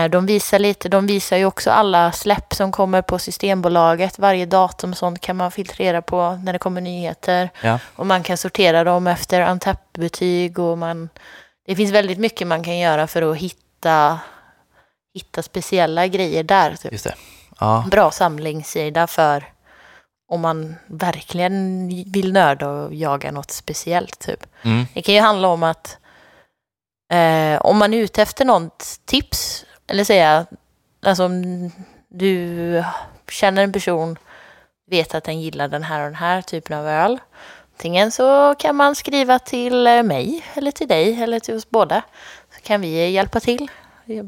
[0.09, 4.19] de visar, lite, de visar ju också alla släpp som kommer på Systembolaget.
[4.19, 7.49] Varje datum och sånt kan man filtrera på när det kommer nyheter.
[7.61, 10.55] ja, Och man kan sortera dem efter Antapp-betyg.
[11.67, 14.19] Det finns väldigt mycket man kan göra för att hitta,
[15.13, 16.75] hitta speciella grejer där.
[16.75, 16.91] Typ.
[16.91, 17.15] just det.
[17.59, 19.43] Ja, Bra samlingssida för
[20.31, 24.19] om man verkligen vill nörda och jaga något speciellt.
[24.19, 24.45] Typ.
[24.63, 25.97] mm, Det kan ju handla om att
[27.13, 30.45] eh, om man är ute efter något tips, eller säga,
[31.05, 31.71] alltså om
[32.09, 32.83] du
[33.31, 34.17] känner en person,
[34.89, 37.19] vet att den gillar den här och den här typen av öl,
[37.77, 42.01] Antingen så kan man skriva till eh, mig eller till dig eller till oss båda.
[42.55, 43.71] Så kan vi hjälpa till.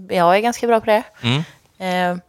[0.09, 1.03] Jag är ganska bra på det.
[1.23, 1.43] Mm.
[2.17, 2.23] Eh,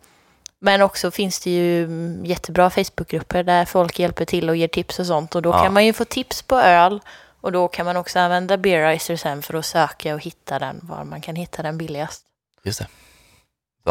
[0.59, 1.88] Men också finns det ju
[2.25, 5.35] jättebra Facebookgrupper där folk hjälper till och ger tips och sånt.
[5.35, 5.62] Och då Ja.
[5.62, 7.01] kan man ju få tips på öl.
[7.41, 11.05] Och då kan man också använda Beerizer sen för att söka och hitta den, var
[11.05, 12.23] man kan hitta den billigast.
[12.64, 12.87] Just det.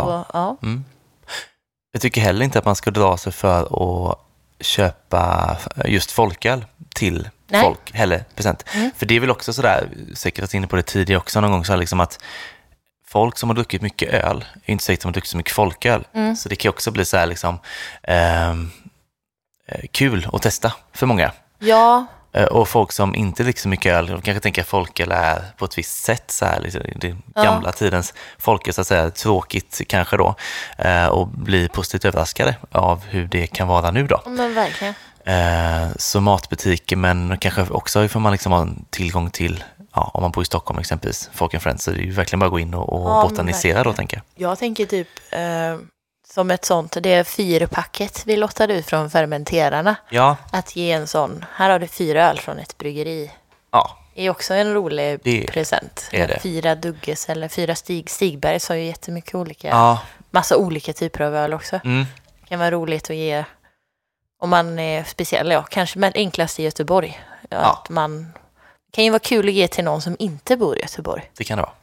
[0.05, 0.25] Bra.
[0.33, 0.57] Ja.
[0.63, 0.85] Mm.
[1.91, 4.19] Jag tycker heller inte att man ska dra sig för att
[4.59, 7.61] köpa just folköl till Nej.
[7.61, 8.65] folk heller present.
[8.73, 8.91] Mm.
[8.97, 11.65] För det är väl också sådär, säkert varit inne på det tidigare också någon gång,
[11.65, 12.19] så här liksom att
[13.07, 15.53] folk som har druckit mycket öl är inte säkert att de har druckit så mycket
[15.53, 16.07] folköl.
[16.13, 16.35] Mm.
[16.35, 17.59] Så det kan också bli så här liksom
[18.03, 18.71] ehm,
[19.67, 21.31] eh, kul att testa för många.
[21.59, 22.05] ja,
[22.45, 25.65] Och folk som inte dricker så mycket öl, de kanske tänker att folköl är på
[25.65, 27.43] ett visst sätt, så här, liksom, det Ja.
[27.43, 30.35] gamla tidens folköl, så att säga, tråkigt kanske då,
[30.77, 34.21] eh, och blir positivt överraskade av hur det kan vara nu då.
[34.25, 34.93] men verkligen.
[35.25, 39.63] Eh, Så matbutiker, men kanske också får man liksom ha tillgång till,
[39.95, 42.39] ja, om man bor i Stockholm exempelvis, Folk and Friends, så det är ju verkligen
[42.39, 44.49] bara att gå in och, och Ja, botanisera då, tänker jag.
[44.51, 45.39] Jag tänker typ eh,
[46.33, 49.95] som ett sånt, det är fyrpacket vi lottade ut från fermenterarna.
[50.09, 53.31] Ja, Att ge en sån, här har du fyra öl från ett bryggeri.
[53.71, 56.09] ja, är också en rolig Det present.
[56.11, 56.39] är det.
[56.39, 58.09] Fyra Dugges eller fyra Stig.
[58.09, 61.79] Stigbergs har ju jättemycket olika, ja, massa olika typer av öl också.
[61.83, 62.05] mm,
[62.41, 63.43] Det kan vara roligt att ge,
[64.41, 67.19] om man är speciell, ja, kanske med enklast i Göteborg.
[67.49, 67.57] Ja, Ja.
[67.83, 68.23] Att man,
[68.85, 71.31] det kan ju vara kul att ge till någon som inte bor i Göteborg.
[71.37, 71.73] det kan det vara.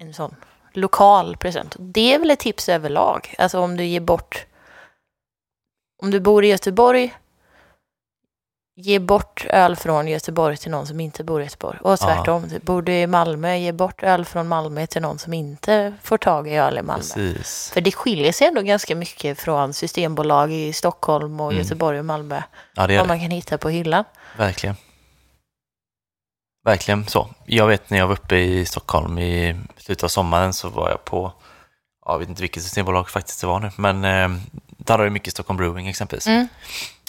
[0.00, 0.34] En sån
[0.72, 1.76] lokal present.
[1.78, 3.34] Det är väl ett tips överlag.
[3.38, 4.46] Alltså om du ger bort,
[6.02, 7.14] om du bor i Göteborg,
[8.80, 11.78] ge bort öl från Göteborg till någon som inte bor i Göteborg.
[11.82, 15.94] Och tvärtom, bor du i Malmö, ge bort öl från Malmö till någon som inte
[16.02, 17.02] får tag i öl i Malmö.
[17.14, 17.70] Precis.
[17.74, 21.62] För det skiljer sig ändå ganska mycket från systembolag i Stockholm och Mm.
[21.62, 22.42] Göteborg och Malmö.
[22.74, 23.08] Ja, det Vad det.
[23.08, 24.04] man kan hitta på hyllan.
[24.36, 24.76] Verkligen.
[26.68, 27.28] Verkligen så.
[27.44, 31.04] Jag vet när jag var uppe i Stockholm i slutet av sommaren så var jag
[31.04, 31.32] på,
[32.06, 35.10] ja, jag vet inte vilket systembolag faktiskt det var nu, men eh, där har du
[35.10, 36.26] mycket Stockholm Brewing exempelvis.
[36.26, 36.48] Mm.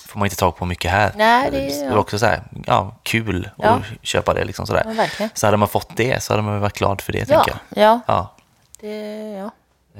[0.08, 1.13] får man inte tag på mycket här.
[1.15, 3.69] Nej, det- var också så här, ja, kul Ja.
[3.69, 5.08] att köpa det liksom sådär.
[5.19, 5.30] Ja.
[5.34, 7.84] Så hade man fått det så hade man varit glad för det, Ja, tänker jag.
[7.84, 8.36] ja, Ja,
[8.80, 9.52] det, ja.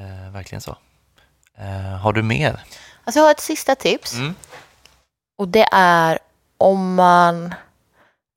[0.02, 0.76] eh, verkligen så.
[1.58, 2.64] Eh, har du mer?
[3.04, 4.14] Alltså jag har ett sista tips.
[4.14, 4.36] Mm.
[5.38, 6.20] Och det är
[6.58, 7.54] om man...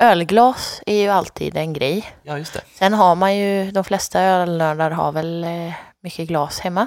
[0.03, 2.13] Ölglas är ju alltid en grej.
[2.23, 2.61] Ja, just det.
[2.75, 6.87] Sen har man ju, de flesta ölnördar har väl eh, mycket glas hemma.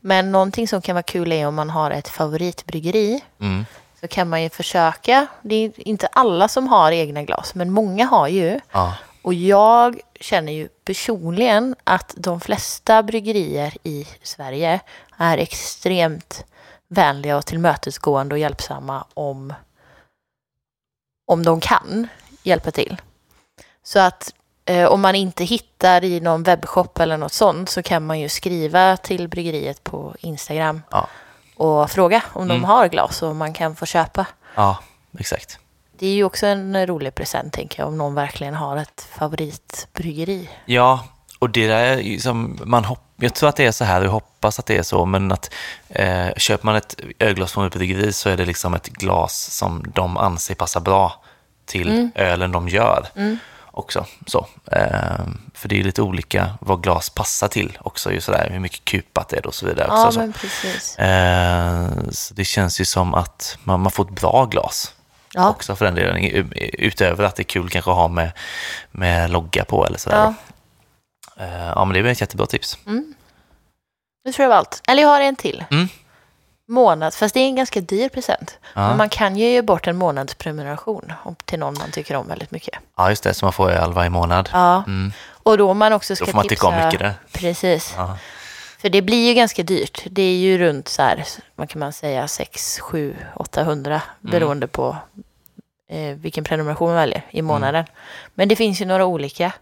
[0.00, 3.24] Men någonting som kan vara kul är om man har ett favoritbryggeri.
[3.40, 3.66] Mm.
[4.00, 8.06] Så kan man ju försöka, det är inte alla som har egna glas, men många
[8.06, 8.60] har ju.
[8.72, 14.80] Ja, Och jag känner ju personligen att de flesta bryggerier i Sverige
[15.16, 16.44] är extremt
[16.88, 19.54] vänliga och tillmötesgående och hjälpsamma om,
[21.26, 22.08] om de kan
[22.42, 22.96] hjälpa till.
[23.82, 28.06] Så att eh, om man inte hittar i någon webbshop eller något sånt så kan
[28.06, 31.06] man ju skriva till bryggeriet på Instagram Ja.
[31.56, 32.56] och fråga om Mm.
[32.60, 34.26] de har glas och man kan få köpa.
[34.54, 34.78] ja
[35.18, 35.58] exakt.
[35.98, 40.48] Det är ju också en rolig present tänker jag om någon verkligen har ett favoritbryggeri.
[40.64, 41.04] Ja,
[41.38, 44.10] och det där är som man hopp, jag tror att det är så här, jag
[44.10, 45.50] hoppas att det är så, men att
[45.88, 49.84] eh, köper man ett ölglas från ett bryggeri så är det liksom ett glas som
[49.94, 51.22] de anser passar bra
[51.70, 52.10] till Mm.
[52.14, 53.38] ölen de gör Mm.
[53.70, 54.06] också.
[54.26, 55.20] Så, eh,
[55.54, 59.28] för det är lite olika vad glas passar till också, ju sådär, hur mycket kupat
[59.28, 59.86] det är och så vidare.
[59.88, 60.18] Också, Ja, så.
[60.18, 60.98] men precis.
[60.98, 64.94] Eh, så det känns ju som att man, man får ett bra glas
[65.32, 68.32] Ja, också för den delen, utöver att det är kul kanske att ha med,
[68.90, 70.16] med logga på eller sådär.
[70.16, 70.34] ja.
[71.36, 71.42] då.
[71.44, 72.78] Eh, Ja, men det är ett jättebra tips.
[72.86, 73.14] Mm.
[74.24, 74.82] Det tror jag var allt.
[74.88, 75.64] Eller jag har en till.
[75.70, 75.88] Mm.
[76.70, 78.58] Månad, fast det är en ganska dyr present.
[78.74, 81.12] Ja, Men man kan ju ge bort en månadsprenumeration
[81.44, 82.78] till någon man tycker om väldigt mycket.
[82.96, 84.48] ja just det, så man får öl varje månad.
[84.52, 85.12] Ja, Mm.
[85.42, 87.14] och då man också ska Då får man tycka om mycket där.
[87.32, 87.94] Precis.
[87.96, 88.18] Ja.
[88.78, 90.02] För det blir ju ganska dyrt.
[90.10, 94.30] Det är ju runt så här, vad kan man säga, 6, 7, 800 Mm.
[94.32, 94.96] beroende på
[95.88, 97.84] eh, vilken prenumeration man väljer i månaden.
[98.34, 99.52] Men det finns ju några olika.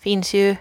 [0.00, 0.56] finns ju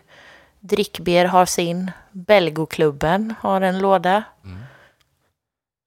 [0.60, 4.58] Drickber har sin, Belgoklubben har en låda, Mm.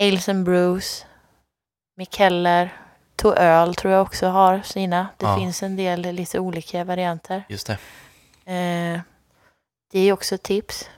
[0.00, 1.06] Ales and Brews,
[1.96, 2.74] Mikeller,
[3.16, 5.08] To Öl tror jag också har sina.
[5.16, 5.36] Det Ja.
[5.36, 7.44] finns en del lite olika varianter.
[7.48, 7.72] Just det.
[8.52, 9.00] Eh,
[9.92, 10.88] det är också ett tips.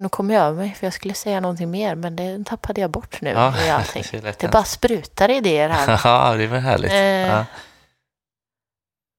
[0.00, 2.90] Nu kommer jag över mig för jag skulle säga någonting mer men det tappade jag
[2.90, 4.02] bort nu Ja, i allting.
[4.12, 6.00] det Det bara sprutar idéer här.
[6.04, 6.90] Ja, det är väl härligt.
[6.92, 6.98] Eh.
[6.98, 7.44] Ja.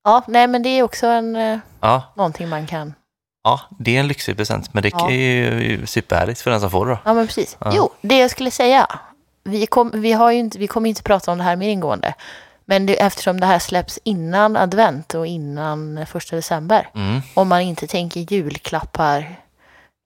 [0.03, 2.93] Ja, nej men det är också en, eh, Ja, någonting man kan.
[3.49, 5.11] Ja, det är en lyxig present, men det Ja.
[5.11, 6.99] är ju superhärligt för den som får det då.
[7.05, 7.57] Ja men precis.
[7.59, 7.71] Ja.
[7.75, 8.87] Jo, det jag skulle säga.
[9.43, 12.13] Vi, kom, vi, har inte, vi kommer inte prata om det här mer ingående.
[12.65, 16.89] Men det, eftersom det här släpps innan advent och innan första december.
[16.95, 17.21] Mm.
[17.33, 19.35] Om man inte tänker julklappar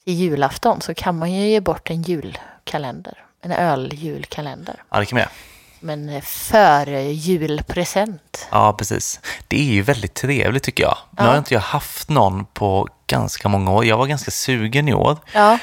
[0.03, 3.17] till julafton så kan man ju ge bort en julkalender.
[3.41, 4.75] En öljulkalender.
[4.89, 5.31] Ja, det kan man göra.
[5.79, 8.47] Men för julpresent.
[8.51, 9.19] Ja, precis.
[9.47, 10.97] Det är ju väldigt trevligt tycker jag.
[11.11, 11.29] Nu Ja.
[11.29, 13.85] har inte jag haft någon på ganska många år.
[13.85, 15.17] Jag var ganska sugen i år.
[15.33, 15.57] Ja,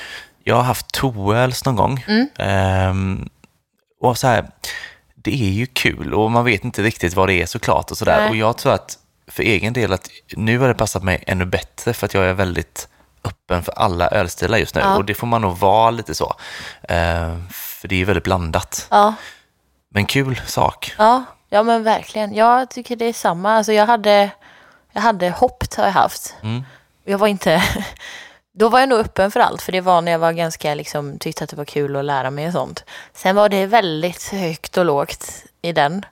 [0.45, 2.05] Jag har haft toöls någon gång.
[2.09, 2.29] Mm.
[2.39, 3.29] Ehm,
[4.01, 4.51] och så här,
[5.15, 8.29] det är ju kul och man vet inte riktigt vad det är såklart och sådär.
[8.31, 11.93] Och jag tror att för egen del att nu har det passat mig ännu bättre
[11.93, 12.89] för att jag är väldigt
[13.25, 14.81] öppen för alla ölstilar just nu.
[14.81, 14.97] Ja.
[14.97, 16.35] Och det får man nog vara lite så.
[16.89, 18.87] Ehm, för det är ju väldigt blandat.
[18.91, 19.15] ja,
[19.95, 20.95] Men kul sak.
[20.99, 22.35] ja, ja men verkligen.
[22.35, 23.53] Jag tycker det är samma.
[23.57, 24.31] Alltså jag hade,
[24.93, 26.35] jag hade hoppt har jag haft.
[26.43, 26.63] Mm.
[27.11, 27.63] Jag var inte...
[28.53, 31.19] Då var jag nog öppen för allt, för det var när jag var ganska, liksom,
[31.19, 32.85] tyckte att det var kul att lära mig och sånt.
[33.15, 35.31] Sen var det väldigt högt och lågt
[35.63, 36.05] i den.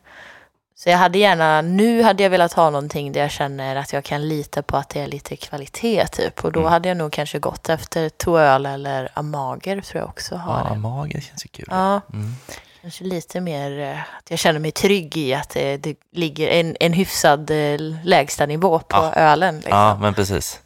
[0.75, 4.05] Så jag hade gärna, nu hade jag velat ha någonting där jag känner att jag
[4.05, 6.45] kan lita på att det är lite kvalitet typ.
[6.45, 6.73] Och då Mm.
[6.73, 10.79] hade jag nog kanske gått efter Toöl eller Amager tror jag också har Ja, det.
[10.81, 11.67] magen känns ju kul.
[11.71, 12.35] Ja, Mm.
[12.83, 16.77] kanske lite mer eh, att jag känner mig trygg i att det, det ligger en,
[16.81, 19.13] en hyfsad eh, lägstanivå på Ja.
[19.15, 19.55] ölen.
[19.57, 19.79] Liksom.
[19.79, 20.61] Ja, men precis.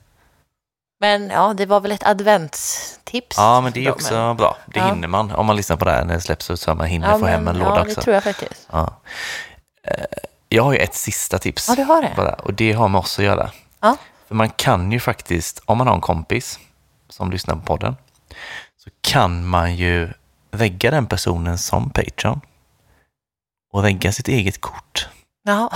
[1.03, 3.37] Men ja, det var väl ett adventstips.
[3.37, 4.57] Ja, men det är också men- bra.
[4.67, 4.87] Det Ja.
[4.87, 5.31] hinner man.
[5.31, 7.27] Om man lyssnar på det här när det släpps ut så man hinner Ja, få
[7.27, 7.95] hem men- en låda ja, också.
[7.95, 8.69] det tror jag faktiskt.
[8.73, 8.95] Ja.
[9.89, 10.05] Eh,
[10.49, 11.69] Jag har ju ett sista tips.
[11.69, 12.13] Ja, du har det?
[12.17, 13.51] Bara, och det har med oss att göra.
[13.81, 13.97] Ja.
[14.29, 16.59] För man kan ju faktiskt, om man har en kompis
[17.09, 17.97] som lyssnar på podden,
[18.85, 20.13] så kan man ju
[20.53, 22.41] regga den personen som Patreon
[23.73, 25.09] och regga sitt eget kort.
[25.45, 25.71] Ja.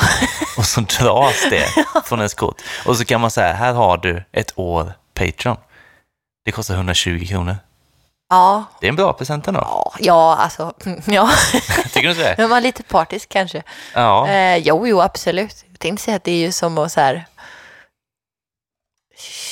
[0.59, 1.67] Och så dras det
[2.05, 2.63] från ens kort.
[2.87, 5.57] Och så kan man säga, här har du ett år Patreon.
[6.45, 7.57] Det kostar 120 kronor.
[8.29, 8.65] Ja.
[8.81, 9.61] Det är en bra present ändå.
[9.61, 10.73] Ja, ja, alltså,
[11.07, 11.31] ja.
[11.85, 12.35] Tycker du inte det?
[12.39, 13.63] Men man är lite partisk kanske.
[13.95, 14.29] Ja.
[14.29, 15.65] Eh, jo, jo, absolut.
[15.71, 17.25] Jag tänkte säga att det är ju som att så här,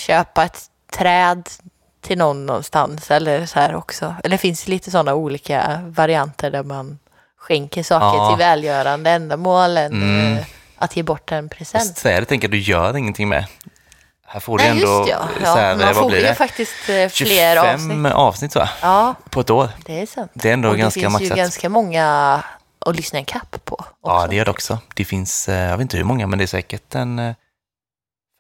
[0.07, 1.49] köpa ett träd
[2.01, 4.15] till någon någonstans eller så här också.
[4.25, 6.99] Eller det finns lite sådana olika varianter där man
[7.37, 8.29] skänker saker Ja.
[8.31, 10.37] till välgörande ändamål än Mm.
[10.39, 10.45] eh,
[10.77, 11.85] att ge bort en present.
[11.85, 13.47] Fast trädet tänker jag du gör ingenting med.
[14.35, 15.29] Här får du ändå, just ja.
[15.55, 16.35] här, ja vad man får blir ju det?
[16.35, 17.59] faktiskt eh, fler 25
[18.07, 18.13] avsnitt.
[18.15, 18.69] avsnitt va?
[18.83, 19.69] Ja, På ett år.
[19.87, 20.31] det är sant.
[20.35, 21.31] Det är ändå Och det ganska finns maxat.
[21.31, 22.05] ju ganska många
[22.87, 23.75] att lyssna en kapp på.
[23.75, 23.93] Också.
[24.03, 24.79] Ja, det gör det också.
[24.95, 27.35] Det finns, eh, jag vet inte hur många, men det är säkert en eh,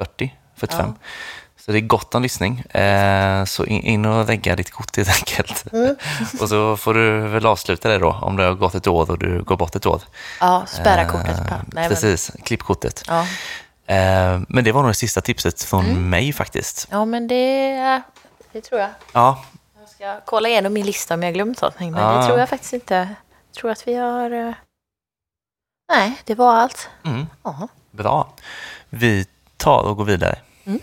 [0.02, 0.86] 40, 45.
[0.86, 0.94] Ja.
[1.64, 2.60] Så det är gott om lyssning.
[2.60, 5.72] Eh, Så in och regga ditt kort helt enkelt.
[5.72, 5.96] Mm.
[6.40, 9.18] Och så får du väl avsluta det då, om det har gått ett år och
[9.18, 10.00] du går bort ett år.
[10.40, 11.40] Ja, spärra Eh, kortet.
[11.50, 13.02] Nej, men, Precis, klipp kortet.
[13.08, 13.26] ja.
[13.86, 16.10] Eh, Men det var nog det sista tipset från Mm.
[16.10, 16.88] mig faktiskt.
[16.90, 18.02] ja, men det,
[18.52, 18.90] det tror jag.
[19.12, 19.44] Ja,
[19.80, 21.92] Jag ska kolla igenom min lista om jag glömt någonting.
[21.92, 22.18] Men Ja.
[22.20, 22.94] det tror jag faktiskt inte.
[22.94, 24.30] Jag tror att vi har...
[24.30, 24.54] eh,
[25.92, 26.88] Nej, det var allt.
[27.04, 27.68] mm, Ja.
[27.90, 28.28] bra.
[28.90, 30.38] Vi tar och går vidare.
[30.64, 30.80] Mm.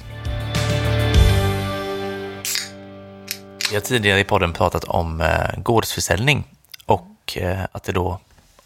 [3.70, 6.44] Vi har tidigare i podden pratat om eh, gårdsförsäljning
[6.86, 8.20] och eh, att det då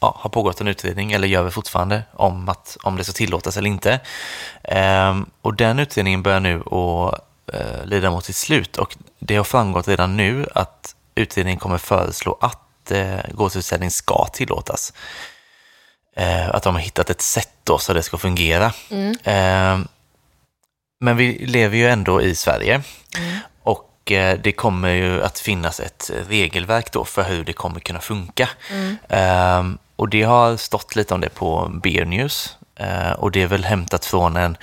[0.05, 3.57] ja, har pågått en utredning, eller gör vi fortfarande, om, att, om det ska tillåtas
[3.57, 3.99] eller inte.
[4.63, 9.43] Ehm, och den utredningen börjar nu att eh, lida mot sitt slut och det har
[9.43, 14.93] framgått redan nu att utredningen kommer föreslå att eh, gårdsförsäljning ska tillåtas.
[16.15, 18.73] Eh, att de har hittat ett sätt då så det ska fungera.
[18.89, 19.15] Mm.
[19.23, 19.87] Ehm,
[20.99, 22.81] men vi lever ju ändå i Sverige
[23.17, 23.37] Mm.
[23.63, 27.99] och eh, det kommer ju att finnas ett regelverk då för hur det kommer kunna
[27.99, 28.49] funka.
[28.71, 28.97] Mm.
[29.09, 33.47] Ehm, och det har stått lite om det på Beer News eh, och det är
[33.47, 34.57] väl hämtat från en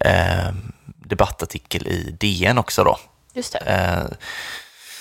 [0.00, 2.98] ehm, debattartikel i DN också då.
[3.34, 3.58] Just det.
[3.58, 4.16] Eh,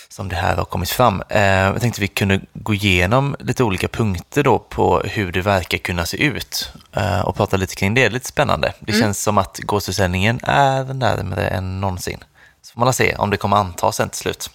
[0.09, 1.23] som det här har kommit fram.
[1.29, 5.77] Eh, jag tänkte vi kunde gå igenom lite olika punkter då på hur det verkar
[5.77, 8.01] kunna se ut eh, och prata lite kring det.
[8.01, 8.73] Det är lite spännande.
[8.79, 12.23] Det känns som att gårdsförsäljningen är närmare än någonsin.
[12.61, 14.49] Så får man se om det kommer antas sen till slut.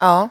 [0.00, 0.28] Ja.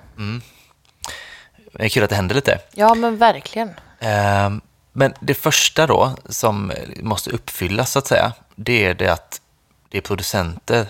[1.73, 2.59] Det är kul att det händer lite.
[2.73, 3.69] ja, men verkligen.
[3.99, 4.49] Eh,
[4.93, 6.71] Men det första då som
[7.01, 9.41] måste uppfyllas så att säga, det är det att
[9.89, 10.85] det är producenter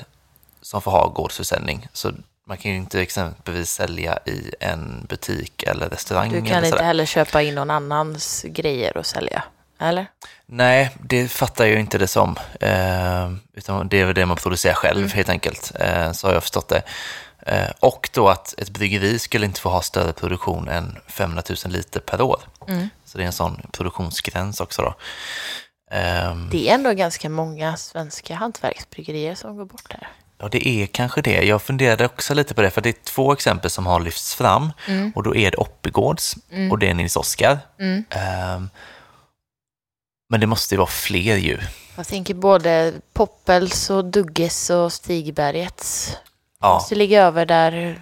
[0.61, 1.87] som får ha gårdsförsäljning.
[1.93, 2.11] Så
[2.47, 6.31] man kan ju inte exempelvis sälja i en butik eller restaurang.
[6.31, 9.43] Du kan inte heller köpa in någon annans grejer och sälja.
[9.79, 10.05] Eller?
[10.45, 12.35] Nej, det fattar jag inte det som.
[12.59, 15.11] Eh, utan det är väl det man producerar själv Mm.
[15.11, 15.71] helt enkelt.
[15.79, 16.81] Eh, så har jag förstått det.
[17.47, 21.73] Eh, och då att ett bryggeri skulle inte få ha större produktion än 500 000
[21.73, 22.41] liter per år.
[22.67, 22.89] Mm.
[23.05, 24.93] Så det är en sån produktionsgräns också då.
[25.91, 30.07] Ehm, Det är ändå ganska många svenska hantverksbryggerier som går bort här.
[30.39, 31.43] Ja, det är kanske det.
[31.43, 34.71] Jag funderade också lite på det, för det är två exempel som har lyfts fram.
[35.15, 36.35] Och då är det Oppigårds
[36.71, 37.59] och det är Nils Oskar.
[37.79, 38.05] Mm.
[38.09, 38.69] Ehm,
[40.29, 41.59] Men det måste ju vara fler ju.
[41.95, 46.17] Jag tänker både Poppels och Dugges och Stigbergets.
[46.61, 48.01] Ja, Måste ligga över där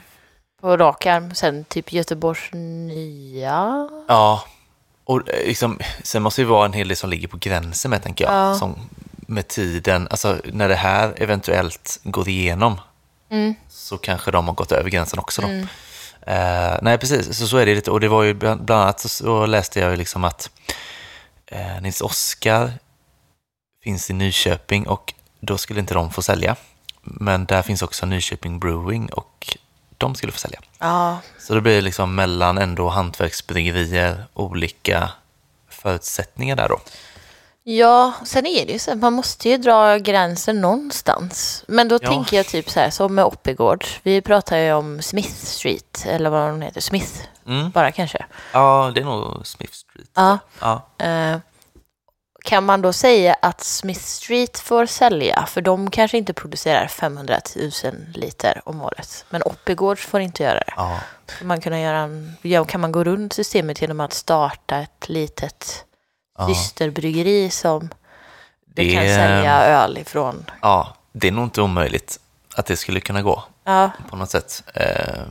[0.62, 1.36] på rak arm.
[1.36, 3.90] Sen typ Göteborgs nya.
[4.08, 4.44] ja.
[5.04, 8.04] Och eh, liksom, sen måste det vara en hel del som ligger på gränsen med,
[8.04, 8.34] tänker jag.
[8.34, 8.56] Ja.
[8.56, 8.90] Som
[9.28, 12.80] med tiden, alltså när det här eventuellt går igenom
[13.30, 13.56] Mm.
[13.70, 15.48] så kanske de har gått över gränsen också då.
[15.48, 15.68] Mm.
[16.22, 17.38] Eh, nej, precis.
[17.38, 17.92] Så, så är det lite.
[17.92, 20.50] Och det var ju bland, annat så, så läste jag ju liksom att
[21.46, 22.72] eh, Nils Oskar
[23.84, 26.56] finns i Nyköping och då skulle inte de få sälja.
[27.06, 29.58] Men där finns också Nyköping Brewing och
[29.98, 30.60] de skulle få sälja.
[30.80, 35.10] Ja, Så det blir liksom mellan ändå hantverksbryggerier, olika
[35.70, 36.80] förutsättningar där då.
[37.68, 41.64] Ja, sen är det ju så att man måste ju dra gränsen någonstans.
[41.68, 42.10] Men då Ja.
[42.10, 43.86] tänker jag typ så här som med Oppigård.
[44.04, 47.12] Vi pratar ju om Smith Street, eller vad den heter, Smith
[47.48, 47.70] Mm.
[47.72, 48.26] bara kanske.
[48.52, 50.10] Ja, det är nog Smith Street.
[50.14, 50.38] Ja.
[50.60, 50.86] Ja.
[51.06, 51.38] Eh,
[52.46, 55.46] kan man då säga att Smith Street får sälja?
[55.46, 57.72] För de kanske inte producerar 500 000
[58.14, 59.26] liter om året.
[59.30, 60.74] Men Oppigårds får inte göra det.
[60.76, 61.00] ja.
[61.40, 65.10] Kan man, kunna göra en, ja, kan man gå runt systemet genom att starta ett
[65.10, 65.86] litet
[66.38, 66.48] ja.
[66.48, 67.90] systerbryggeri som
[68.66, 70.46] det kan sälja öl ifrån?
[70.62, 72.20] ja, det är nog inte omöjligt
[72.56, 73.92] att det skulle kunna gå Ja.
[74.10, 74.64] på något sätt.
[74.74, 75.22] Eh,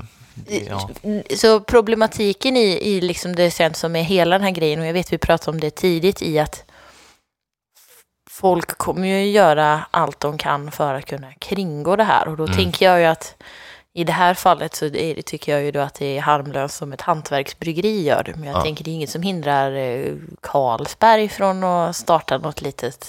[0.68, 0.90] ja.
[1.36, 4.92] Så problematiken i, i liksom det känns som med hela den här grejen, och jag
[4.92, 6.64] vet vi pratade om det tidigt, i att
[8.34, 12.28] folk kommer ju göra allt de kan för att kunna kringgå det här.
[12.28, 12.56] Och då Mm.
[12.56, 13.34] tänker jag ju att
[13.96, 16.92] i det här fallet så är tycker jag ju då att det är harmlöst som
[16.92, 18.32] ett hantverksbryggeri gör.
[18.36, 18.62] Men jag Ja.
[18.62, 20.12] tänker det är inget som hindrar eh,
[20.42, 23.06] Carlsberg från att starta något litet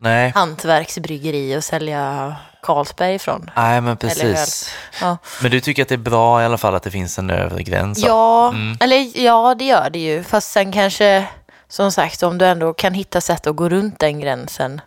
[0.00, 0.32] Nej.
[0.34, 3.50] hantverksbryggeri och sälja Carlsberg ifrån.
[3.56, 4.70] Nej, men precis.
[5.00, 5.16] Ja.
[5.42, 7.62] Men du tycker att det är bra i alla fall att det finns en övre
[7.62, 7.98] gräns?
[7.98, 8.76] Ja, Mm.
[8.80, 10.22] eller ja, det gör det ju.
[10.24, 11.26] Fast sen kanske,
[11.68, 14.80] som sagt, om du ändå kan hitta sätt att gå runt den gränsen.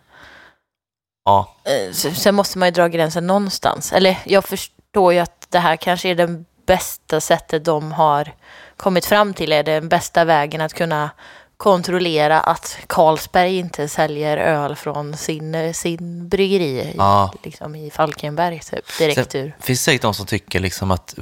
[1.24, 3.92] Ja, eh, så- Sen måste man ju dra gränsen någonstans.
[3.92, 8.32] Eller jag förstår ju att det här kanske är det bästa sättet de har
[8.76, 9.52] kommit fram till.
[9.52, 11.10] Är den bästa vägen att kunna
[11.56, 17.32] kontrollera att Carlsberg inte säljer öl från sin, sin bryggeri i, Ja.
[17.42, 19.56] liksom i Falkenberg typ, direkt Sen- ur.
[19.60, 21.14] finns det säkert de som tycker liksom att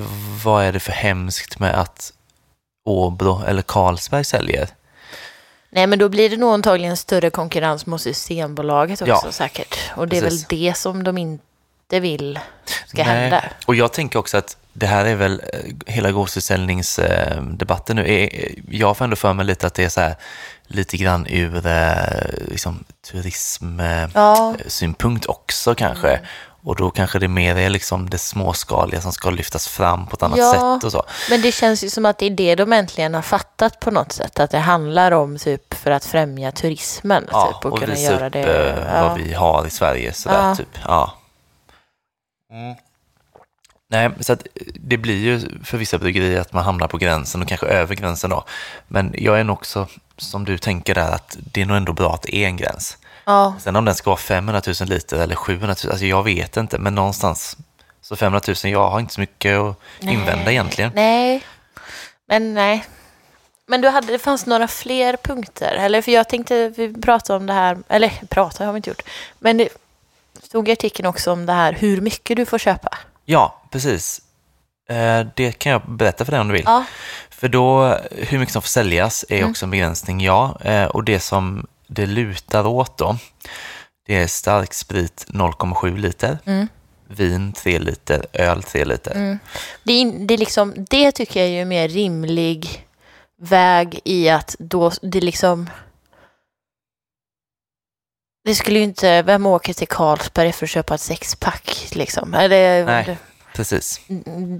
[0.45, 2.13] vad är det för hemskt med att
[2.89, 4.69] Åbro eller Carlsberg säljer?
[5.73, 9.79] Nej, men då blir det nog antagligen större konkurrens mot Systembolaget också Ja, säkert.
[9.97, 10.43] Och det är precis.
[10.53, 12.39] väl det som de inte vill
[12.87, 13.21] ska Nej.
[13.21, 13.45] hända.
[13.67, 15.59] Och jag tänker också att det här är väl eh,
[15.95, 18.13] hela gårdsförsäljningsdebatten nu.
[18.15, 20.15] Är- Jag får ändå för mig lite att det är så här
[20.67, 21.95] lite grann ur eh,
[22.49, 26.09] liksom, turismsynpunkt Ja, också kanske.
[26.09, 26.25] Mm.
[26.63, 30.23] Och då kanske det mer är liksom det småskaliga som ska lyftas fram på ett
[30.23, 30.53] annat Ja.
[30.79, 31.05] sätt och så.
[31.31, 34.13] men det känns ju som att det är det de äntligen har fattat på något
[34.13, 34.41] sätt.
[34.41, 37.29] Att det handlar om typ för att främja turismen.
[37.33, 38.71] Ja, typ, och, och kunna visa göra upp det.
[38.71, 39.09] eh, Ja.
[39.09, 40.13] vad vi har i Sverige.
[40.13, 40.55] Sådär, Ja.
[40.57, 40.79] typ.
[40.85, 41.15] ja.
[42.51, 42.75] Mm.
[43.89, 47.49] Nej, så att det blir ju för vissa bryggerier att man hamnar på gränsen och
[47.49, 48.45] kanske över gränsen då.
[48.89, 49.87] Men jag är nog också,
[50.17, 52.99] som du tänker där, att det är nog ändå bra att det är en gräns.
[53.31, 53.55] Ja.
[53.61, 56.79] Sen om den ska vara 500 000 liter eller 700 000, alltså jag vet inte,
[56.79, 57.57] men någonstans
[58.03, 60.55] så 500 000, jag har inte så mycket att invända Nej.
[60.55, 60.93] egentligen.
[60.95, 61.43] Nej,
[62.29, 62.85] men nej.
[63.67, 66.03] Men du hade, det fanns några fler punkter, eller?
[66.03, 69.03] För jag tänkte, vi pratade om det här, eller prata har vi inte gjort,
[69.39, 69.69] men det
[70.43, 72.99] stod i artikeln också om det här hur mycket du får köpa.
[73.25, 74.21] Ja, precis.
[74.89, 76.63] Eh, Det kan jag berätta för dig om du vill.
[76.67, 76.85] Ja,
[77.31, 79.51] För då, hur mycket som får säljas är Mm.
[79.51, 80.59] också en begränsning, ja.
[80.65, 83.17] Eh, Och det som det lutar åt då,
[84.07, 86.69] det är stark sprit 0,7 liter, Mm.
[87.09, 89.15] vin 3 liter, öl 3 liter.
[89.15, 89.39] Mm.
[89.83, 92.87] Det, är, det, är liksom, det tycker jag är ju en mer rimlig
[93.39, 95.71] väg i att då, det liksom...
[98.45, 102.35] Det skulle ju inte, vem åker till Carlsberg för att köpa ett sexpack liksom?
[102.35, 103.19] Eller, Nej.
[103.55, 104.01] Precis.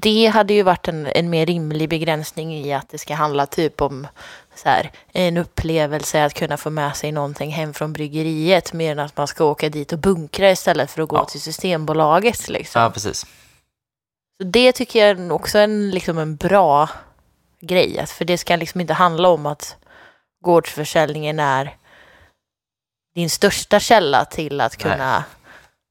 [0.01, 3.81] Det hade ju varit en, en mer rimlig begränsning i att det ska handla typ
[3.81, 4.07] om
[4.63, 8.99] så här, en upplevelse att kunna få med sig någonting hem från bryggeriet mer än
[8.99, 11.25] att man ska åka dit och bunkra istället för att gå Ja.
[11.25, 12.49] till Systembolaget.
[12.49, 12.83] Liksom.
[12.83, 13.21] Ja, precis.
[14.41, 16.89] Så det tycker jag är också en, liksom en bra
[17.61, 18.07] grej.
[18.07, 19.77] För det ska liksom inte handla om att
[20.45, 21.77] gårdsförsäljningen är
[23.15, 24.93] din största källa till att Nej.
[24.93, 25.25] kunna...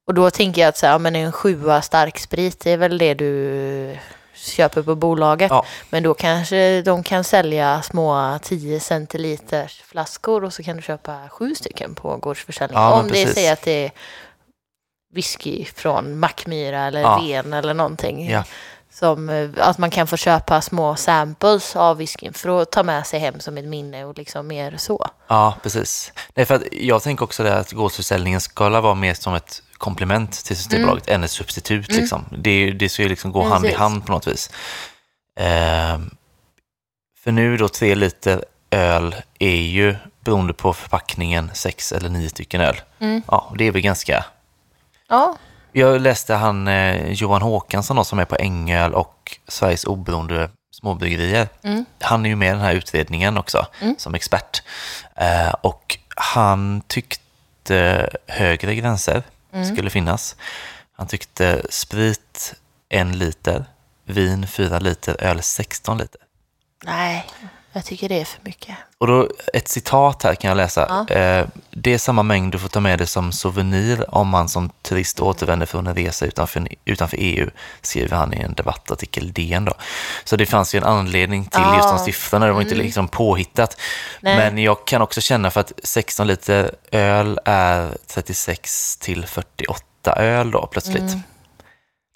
[0.06, 2.98] Och då tänker jag att så här, ja, men en sjua starksprit det är väl
[2.98, 3.96] det du
[4.40, 5.50] köper på bolaget.
[5.50, 5.64] Ja.
[5.90, 11.28] Men då kanske de kan sälja små 10 centiliters flaskor och så kan du köpa
[11.28, 12.78] sju stycken på gårdsförsäljning.
[12.78, 13.90] Ja, Om det säger att det är
[15.14, 17.20] whisky från Mackmyra eller Ja.
[17.22, 18.30] Ren eller någonting.
[18.30, 18.44] Ja.
[18.92, 23.06] Som eh, att man kan få köpa små samples av whiskyn för att ta med
[23.06, 25.06] sig hem som ett minne och liksom mer så.
[25.26, 26.12] Ja, precis.
[26.34, 30.56] Nej, för jag tänker också det att gårdsförsäljningen ska vara mer som ett komplement till
[30.56, 31.92] Systembolaget än ett substitut.
[31.92, 32.24] Liksom.
[32.38, 33.78] Det, det ska ju liksom gå hand i Precis.
[33.78, 34.50] hand på något vis.
[35.40, 36.10] Ehm,
[37.24, 42.60] för nu då tre liter öl är ju, beroende på förpackningen, sex eller nio stycken
[42.60, 42.80] öl.
[42.98, 43.22] Mm.
[43.26, 44.24] Ja, det är väl ganska...
[45.08, 45.36] Ja,
[45.72, 51.48] Jag läste han eh, Johan Håkansson då, som är på Ängöl och Sveriges oberoende småbryggerier.
[51.62, 51.84] Mm.
[52.00, 53.94] Han är ju med i den här utredningen också Mm.
[53.98, 54.62] som expert.
[55.16, 59.22] Eh, och han tyckte högre gränser
[59.52, 59.64] Mm.
[59.64, 60.36] skulle finnas.
[60.92, 62.54] Han tyckte sprit
[62.88, 63.64] en liter,
[64.04, 66.20] vin fyra liter, öl 16 liter.
[66.84, 67.26] nej,
[67.72, 68.76] jag tycker det är för mycket.
[68.98, 71.04] Och då ett citat här kan jag läsa.
[71.08, 71.14] Ja.
[71.14, 74.70] Eh, det är samma mängd du får ta med dig som souvenir om man som
[74.82, 77.50] turist återvänder från en resa utanför, utanför EU,
[77.82, 79.74] skriver han i en debattartikel i DN då.
[80.24, 82.04] Så det fanns ju en anledning till just de Ja.
[82.04, 83.76] siffrorna, det var inte liksom påhittat.
[84.20, 84.36] Nej.
[84.36, 90.50] Men jag kan också känna för att 16 liter öl är 36 till 48 öl
[90.50, 90.98] då plötsligt.
[91.02, 91.20] Mm.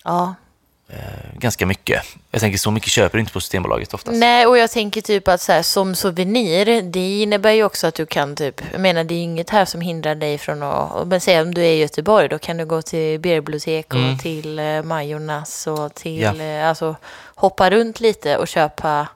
[0.04, 0.34] Ja.
[0.88, 0.98] Eh,
[1.38, 2.02] ganska mycket.
[2.30, 4.18] Jag tänker så mycket köper du inte på Systembolaget oftast.
[4.18, 7.94] Nej, och jag tänker typ att så här, som souvenir, det innebär ju också att
[7.94, 11.06] du kan typ, jag menar det är ju inget här som hindrar dig från att,
[11.06, 14.18] men säg om du är i Göteborg, då kan du gå till Beerbibliotek och Mm.
[14.18, 16.34] till eh, Majornas och till, Ja.
[16.36, 16.96] eh, alltså
[17.34, 19.08] hoppa runt lite och köpa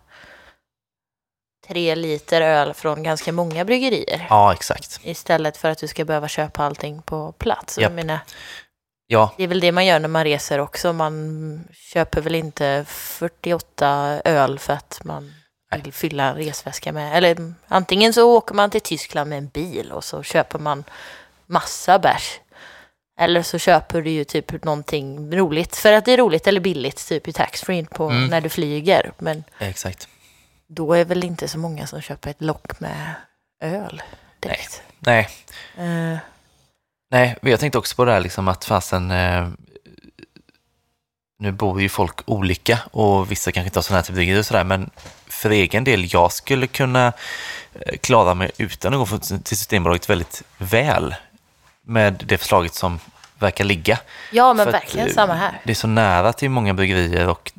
[1.69, 4.27] tre liter öl från ganska många bryggerier.
[4.31, 5.01] Ja, exakt.
[5.03, 7.79] Istället för att du ska behöva köpa allting på plats.
[7.79, 8.19] Jag menar,
[9.11, 10.93] Ja, det är väl det man gör när man reser också.
[10.93, 15.35] Man köper väl inte 48 öl för att man
[15.71, 15.81] Nej.
[15.83, 17.17] vill fylla en resväska med.
[17.17, 20.85] Eller antingen så åker man till Tyskland med en bil och så köper man
[21.47, 22.41] massa bärs.
[23.21, 27.09] Eller så köper du ju typ någonting roligt för att det är roligt eller billigt
[27.09, 28.27] typ i taxfree på Mm.
[28.27, 29.13] när du flyger.
[29.19, 30.09] Men exakt.
[30.69, 33.15] då är väl inte så många som köper ett lock med
[33.63, 34.03] öl
[34.41, 34.83] direkt.
[34.99, 35.29] Nej,
[35.77, 36.19] Eh,
[37.11, 39.49] Nej, men jag tänkte också på det här liksom att fasen, eh,
[41.39, 44.65] nu bor ju folk olika och vissa kanske inte har sådana här bryggerier och sådär,
[44.65, 44.91] men
[45.27, 47.13] för egen del, jag skulle kunna
[47.73, 51.15] eh, klara mig utan att gå till Systembolaget väldigt väl
[51.83, 53.01] med det förslaget som
[53.39, 53.99] verkar ligga.
[54.33, 55.61] ja, men För verkligen eh, samma här.
[55.65, 57.53] Det är så nära till många bryggerier och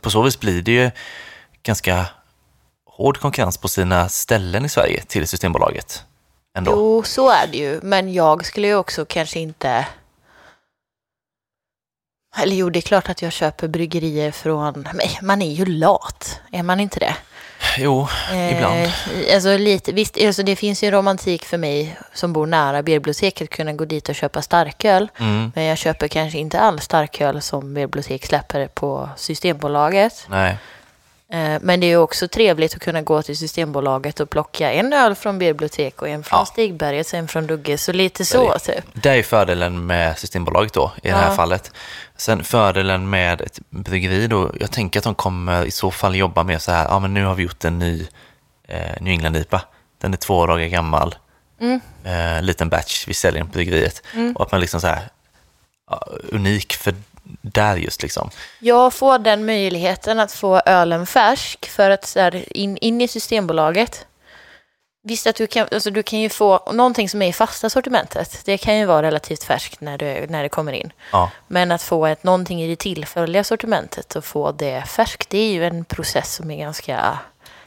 [0.00, 0.90] på så vis blir det ju
[1.62, 2.06] ganska
[2.84, 6.04] hård konkurrens på sina ställen i Sverige till Systembolaget.
[6.58, 6.70] Ändå.
[6.70, 7.80] Jo, så är det ju.
[7.82, 9.86] Men jag skulle ju också kanske inte...
[12.36, 14.72] Eller jo, det är klart att jag köper bryggerier från...
[14.92, 17.16] Men man är ju lat, är man inte det?
[17.78, 18.08] Jo,
[18.50, 18.74] ibland.
[18.78, 22.82] Eh, alltså lite, visst, alltså det finns ju en romantik för mig som bor nära
[22.82, 25.08] biblioteket kunna gå dit och köpa starköl.
[25.20, 30.26] Mm, Men jag köper kanske inte all starköl som bibliotek släpper på Systembolaget.
[30.28, 30.58] nej.
[31.32, 35.14] Eh, Men det är också trevligt att kunna gå till Systembolaget och plocka en öl
[35.14, 36.46] från bibliotek och en från Ja.
[36.46, 37.78] Stigberget, en från Dugge.
[37.78, 38.84] Så lite Så så, typ.
[38.92, 41.34] Det är fördelen med Systembolaget då, i det här Ja.
[41.36, 41.72] fallet.
[42.16, 46.42] Sen fördelen med ett bryggeri då, jag tänker att de kommer i så fall jobba
[46.42, 48.06] med så här, ja men nu har vi gjort en ny
[48.68, 49.60] eh, New England-IPA.
[50.00, 51.14] Den är två dagar gammal,
[51.60, 51.80] Mm.
[52.04, 54.02] eh, liten batch, vi säljer den på bryggeriet.
[54.14, 54.36] Mm.
[54.36, 55.00] Och att man liksom så här,
[55.90, 56.94] ja, unik för
[57.42, 58.30] där just liksom.
[58.58, 63.08] Jag får den möjligheten att få ölen färsk för att så här, in, in i
[63.08, 64.06] Systembolaget.
[65.02, 68.42] Visst att du kan, alltså du kan ju få någonting som är i fasta sortimentet.
[68.44, 70.92] Det kan ju vara relativt färskt när det, när det kommer in.
[71.12, 75.38] Ja, Men att få ett, någonting i det tillfälliga sortimentet och få det färskt, det
[75.38, 77.18] är ju en process som är ganska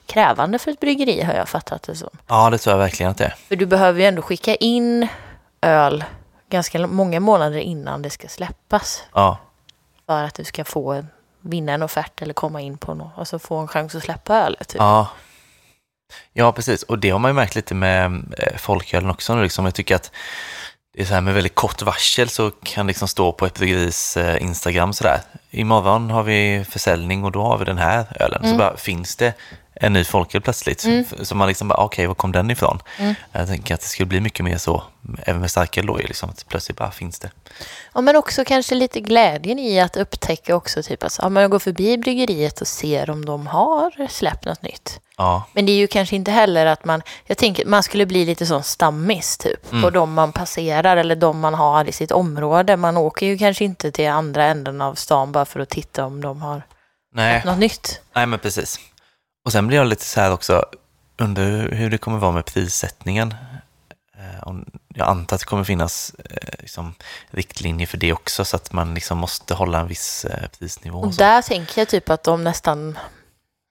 [0.05, 2.09] krävande för ett bryggeri har jag fattat det som.
[2.28, 3.36] ja det tror jag verkligen att det är.
[3.47, 5.07] För du behöver ju ändå skicka in
[5.62, 6.03] öl
[6.49, 9.03] ganska många månader innan det ska släppas.
[9.14, 9.38] Ja,
[10.12, 11.05] För att du ska få
[11.41, 13.12] vinna en offert eller komma in på något.
[13.18, 14.68] Alltså få en chans att släppa ölet.
[14.68, 14.80] Typ.
[14.80, 15.07] Ja.
[16.34, 16.84] ja, precis.
[16.84, 19.36] Och det har man ju märkt lite med eh, folkölen också.
[19.36, 19.66] nu, Liksom.
[19.66, 20.12] Jag tycker att
[20.93, 24.18] det är så här med väldigt kort varsel så kan liksom stå på ett bryggeris
[24.18, 25.22] eh, Instagram sådär.
[25.49, 28.39] Imorgon har vi försäljning och då har vi den här ölen.
[28.41, 28.57] Så Mm.
[28.57, 29.34] bara finns det
[29.84, 30.84] en ny folköl plötsligt.
[30.84, 31.06] Mm.
[31.22, 32.80] Så man liksom bara, okej, var kom den ifrån?
[32.98, 33.16] Mm.
[33.32, 34.84] Jag tänker att det skulle bli mycket mer så,
[35.26, 37.32] även med starköl då, liksom, att plötsligt bara finns det.
[37.94, 41.60] Ja, men också kanske lite glädjen i att upptäcka också typ att ja, man går
[41.60, 45.00] förbi bryggeriet och ser om de har släppt något nytt.
[45.18, 48.26] Ja, Men det är ju kanske inte heller att man, jag tänker man skulle bli
[48.26, 49.94] lite sån stammis typ på Mm.
[49.94, 52.78] de man passerar eller de man har i sitt område.
[52.78, 56.22] Man åker ju kanske inte till andra änden av stan bara för att titta om
[56.22, 56.64] de har
[57.16, 57.42] nej.
[57.46, 58.02] något nytt.
[58.14, 58.80] Nej, men precis.
[59.46, 60.66] Och sen blir jag lite så här också,
[61.18, 63.36] under hur det kommer vara med prissättningen.
[64.18, 64.54] Eh,
[64.88, 66.94] jag antar att det kommer finnas eh, liksom,
[67.30, 71.00] riktlinjer för det också så att man liksom måste hålla en viss eh, prisnivå.
[71.00, 73.00] Och Och där tänker jag typ att de nästan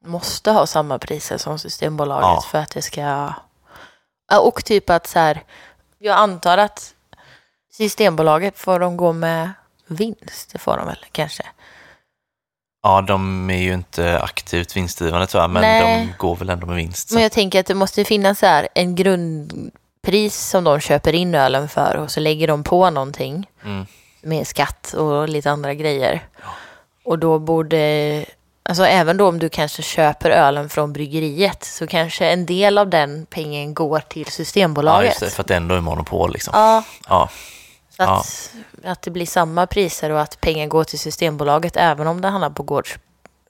[0.06, 2.44] måste ha samma priser som Systembolaget Ja.
[2.50, 3.34] för att det ska...
[4.40, 5.42] Och typ att så här,
[5.98, 6.94] jag antar att
[7.72, 9.52] Systembolaget får de gå med
[9.86, 11.42] vinst, det får de väl kanske.
[12.82, 16.06] Ja, de är ju inte aktivt vinstdrivande jag, men Nej.
[16.06, 17.08] de går väl ändå med vinst.
[17.08, 17.14] Så.
[17.14, 21.34] Men jag tänker att det måste finnas så här en grundpris som de köper in
[21.34, 23.86] ölen för och så lägger de på någonting Mm.
[24.22, 26.20] med skatt och lite andra grejer.
[27.04, 28.24] Och då borde,
[28.62, 32.88] alltså även då om du kanske köper ölen från bryggeriet så kanske en del av
[32.90, 35.08] den pengen går till Ja, Systembolaget.
[35.08, 36.52] just det, för att det ändå är monopol liksom.
[36.56, 37.28] Ja, Ja,
[38.06, 38.52] så att,
[38.84, 42.50] att det blir samma priser och att pengen går till Systembolaget även om det hamnar
[42.50, 42.98] på gårds,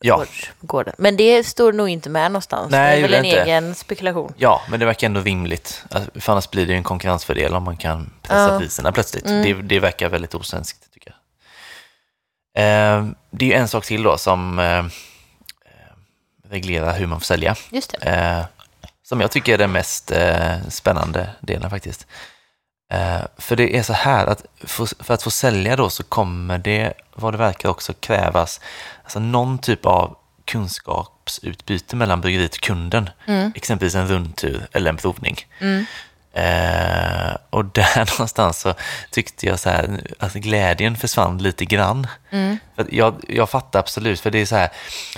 [0.00, 0.16] ja.
[0.16, 0.94] gårds, gården.
[0.98, 2.70] Men det står nog inte med någonstans.
[2.70, 3.42] Nej, det är det väl gör en inte.
[3.42, 4.32] egen spekulation.
[4.36, 5.84] ja, men det verkar ändå rimligt.
[5.90, 8.58] Alltså, För annars blir det ju en konkurrensfördel om man kan pressa Ja.
[8.58, 9.26] priserna plötsligt.
[9.26, 9.42] Mm.
[9.42, 11.14] Det, det verkar väldigt osvenskt tycker
[12.54, 12.96] jag.
[12.98, 14.84] Eh, det är ju en sak till då som eh, eh,
[16.50, 17.56] reglerar hur man får sälja.
[17.70, 18.10] Just det.
[18.10, 18.44] Eh,
[19.02, 22.06] som jag tycker är den mest eh, spännande delen faktiskt.
[22.90, 26.92] Eh, för det är så här att för, att få sälja då så kommer det,
[27.14, 28.60] vad det verkar också krävas,
[29.02, 33.10] alltså någon typ av kunskapsutbyte mellan bryggeriet och kunden.
[33.26, 33.52] Mm.
[33.54, 35.36] Exempelvis en rundtur eller en provning.
[35.58, 35.86] Mm.
[36.32, 38.74] Eh, och där någonstans så
[39.10, 42.06] tyckte jag så här, att glädjen försvann lite grann.
[42.30, 42.58] Mm.
[42.76, 44.68] För jag, jag fattar absolut, för det är så här,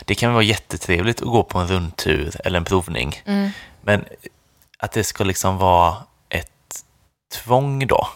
[0.04, 3.22] det kan vara jättetrevligt att gå på en rundtur eller en provning.
[3.24, 3.50] Mm.
[3.80, 4.04] Men
[4.78, 5.96] att det ska liksom vara
[7.32, 8.08] tvång då,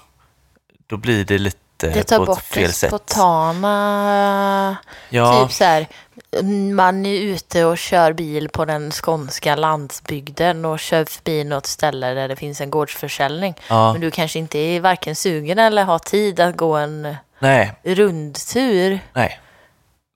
[0.86, 4.76] då blir det lite Det tar på ett bort fel det spontana.
[5.08, 5.86] Ja, Typ så här,
[6.74, 12.14] man är ute och kör bil på den skånska landsbygden och kör förbi något ställe
[12.14, 13.54] där det finns en gårdsförsäljning.
[13.68, 17.72] ja, Men du kanske inte är varken sugen eller har tid att gå en nej,
[17.82, 19.00] rundtur.
[19.12, 19.40] nej.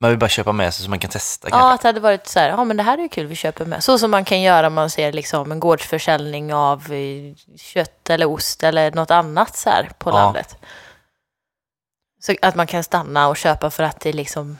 [0.01, 1.73] Man vill bara köpa med sig så man kan testa Ja, kanske.
[1.73, 3.65] att det hade varit så här, ja men det här är ju kul, vi köper
[3.65, 3.83] med.
[3.83, 8.25] Så som man kan göra om man ser liksom en gårdsförsäljning av eh, kött eller
[8.25, 10.13] ost eller något annat så här på Ja.
[10.13, 10.57] landet.
[12.21, 14.57] Så att man kan stanna och köpa för att det liksom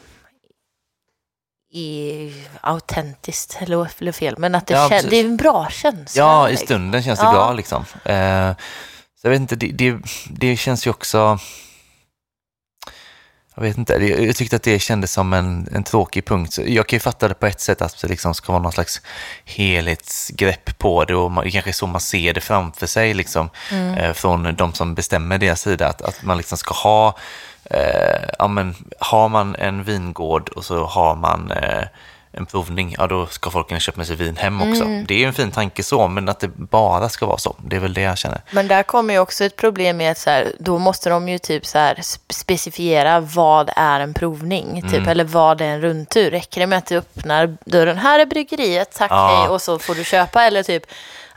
[1.74, 6.24] är autentiskt, eller fel, men att det, Ja, det är en bra känsla.
[6.24, 7.32] Ja, i stunden känns det Ja.
[7.32, 7.86] bra liksom.
[8.06, 8.52] Eh,
[9.22, 9.98] så jag vet inte, det, det,
[10.30, 11.40] det känns ju också...
[13.56, 16.58] Jag vet inte, jag tyckte att det kändes som en, en tråkig punkt.
[16.66, 19.02] Jag kan ju fatta det på ett sätt att det liksom ska vara någon slags
[19.46, 23.50] helhetsgrepp på det och man, det kanske är så man ser det framför sig liksom,
[23.72, 23.94] Mm.
[23.98, 25.88] eh, från de som bestämmer deras sida.
[25.88, 27.18] Att, att man liksom ska ha,
[27.64, 31.84] eh, ja men har man en vingård och så har man eh,
[32.34, 34.84] en provning, ja då ska folk kunna köpa med sig vin hem också.
[34.84, 35.06] Mm.
[35.08, 37.76] Det är ju en fin tanke så, men att det bara ska vara så, det
[37.76, 38.42] är väl det jag känner.
[38.52, 41.38] Men där kommer ju också ett problem med att så här, då måste de ju
[41.40, 45.08] typ så här sp- specifiera vad är en provning, typ, Mm.
[45.10, 46.32] eller vad är en rundtur.
[46.32, 49.28] Räcker det med att du öppnar dörren, här är bryggeriet, tack Ja.
[49.40, 50.84] hej, och så får du köpa, eller typ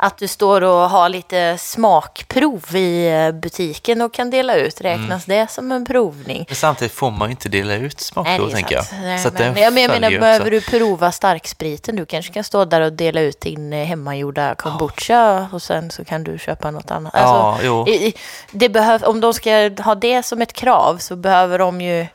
[0.07, 5.25] att du står och har lite smakprov i eh, butiken och kan dela ut, räknas
[5.25, 6.45] det som en provning?
[6.49, 8.85] Men samtidigt får man ju inte dela ut smakprov, tänker jag.
[9.03, 11.97] Nej, Så men, jag menar, behöver du prova starkspriten?
[11.97, 16.05] Du kanske kan stå där och dela ut din eh, hemmagjorda kombucha och sen så
[16.05, 17.15] kan du köpa något annat.
[17.15, 17.89] Alltså, Ja, jo.
[17.89, 18.15] i-
[18.51, 22.07] det behöv, om de ska ha det som ett krav så behöver de ju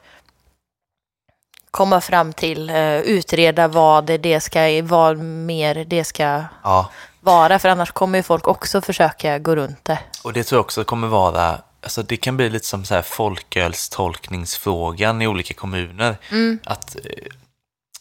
[1.71, 6.89] komma fram till, eh, utreda vad det, det ska, vad mer det ska Ja,
[7.22, 7.59] vara.
[7.59, 9.99] För annars kommer ju folk också försöka gå runt det.
[10.24, 13.01] och det tror jag också kommer vara, alltså det kan bli lite som så här
[13.01, 16.17] folkölstolkningsfrågan i olika kommuner.
[16.32, 16.59] Mm.
[16.63, 17.01] Att eh,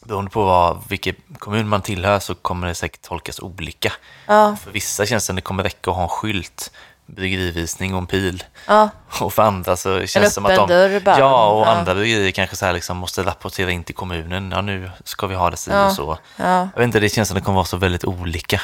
[0.05, 3.93] beroende på vad, vilken kommun man tillhör så kommer det säkert tolkas olika.
[4.27, 6.71] Ja, För vissa känns det som det kommer räcka att ha en skylt,
[7.17, 8.45] bryggerivisning och en pil.
[8.67, 8.89] ja.
[9.21, 10.69] Och för andra så känns det som att de...
[10.69, 11.19] dörr bara.
[11.19, 11.71] Ja, och Ja.
[11.71, 14.51] andra bryggerier kanske så här liksom måste rapportera in till kommunen.
[14.55, 15.87] Ja, nu ska vi ha det si Ja.
[15.87, 16.19] och så.
[16.37, 16.45] Ja,
[16.75, 18.61] Jag vet inte, det känns som det kommer vara så väldigt olika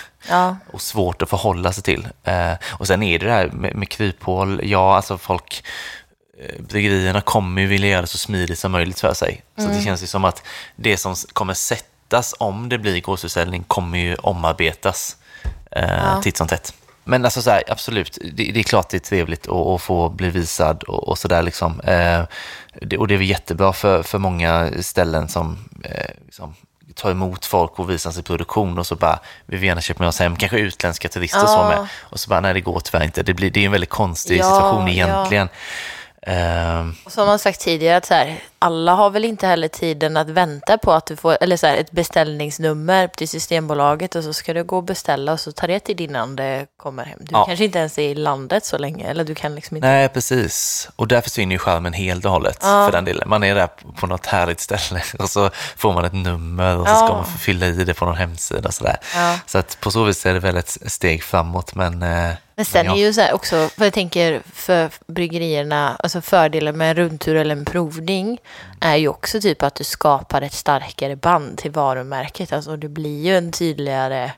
[0.72, 2.08] och svårt att förhålla sig till.
[2.24, 4.60] Eh, och sen är det det här med, med kryphål.
[4.64, 5.64] Ja, alltså folk,
[6.40, 9.42] eh, bryggerierna kommer ju vilja göra det så smidigt som möjligt för sig.
[9.56, 9.76] Så Mm.
[9.76, 10.42] det känns ju som att
[10.76, 15.16] det som kommer sättas om det blir gårdsförsäljning kommer ju omarbetas
[15.70, 16.74] eh, titt som tätt.
[17.04, 20.08] Men alltså så här, absolut, det, det är klart det är trevligt att, att få
[20.08, 21.80] bli visad och, och sådär liksom.
[21.80, 22.22] Eh,
[22.82, 26.54] det, och det är väl jättebra för, för många ställen som eh, liksom,
[26.94, 30.08] tar emot folk och visar sin produktion och så bara, vi vill gärna köpa med
[30.08, 31.68] oss hem, kanske utländska turister och så Ja.
[31.68, 31.86] med.
[32.00, 33.22] Och så bara, nej det går tyvärr inte.
[33.22, 34.92] Det, blir, det är en väldigt konstig Ja, situation ja.
[34.92, 35.42] egentligen.
[35.48, 35.54] Ehm,
[37.04, 40.28] Och som man sagt tidigare, att så här, alla har väl inte heller tiden att
[40.28, 44.52] vänta på att du får eller så här, ett beställningsnummer till Systembolaget och så ska
[44.54, 47.18] du gå och beställa och så tar det tid innan det kommer hem.
[47.20, 47.44] Du Ja.
[47.46, 49.88] kanske inte ens är i landet så länge, eller du kan liksom inte...
[49.88, 50.88] nej, precis.
[50.96, 52.86] Och där försvinner ju skärmen helt och hållet Ja.
[52.86, 53.28] för den delen.
[53.28, 53.68] Man är där
[54.00, 56.96] på något härligt ställe och så får man ett nummer och så Ja.
[56.96, 58.96] ska man fylla i det på någon hemsida och sådär.
[59.14, 59.38] Ja.
[59.46, 62.04] Så att på så vis är det väl ett steg framåt, men...
[62.56, 62.92] Men sen ja.
[62.92, 67.36] är ju så här också, för jag tänker för bryggerierna, alltså fördelen med en rundtur
[67.36, 68.38] eller en provning
[68.80, 72.52] är ju också typ att du skapar ett starkare band till varumärket.
[72.52, 74.32] Alltså det blir ju en tydligare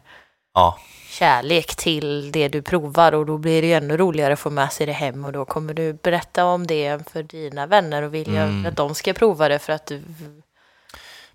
[0.55, 0.79] Ja,
[1.11, 4.73] kärlek till det du provar och då blir det ju ännu roligare att få med
[4.73, 8.43] sig det hem och då kommer du berätta om det för dina vänner och vilja
[8.43, 8.67] Mm.
[8.67, 10.03] att de ska prova det för att du,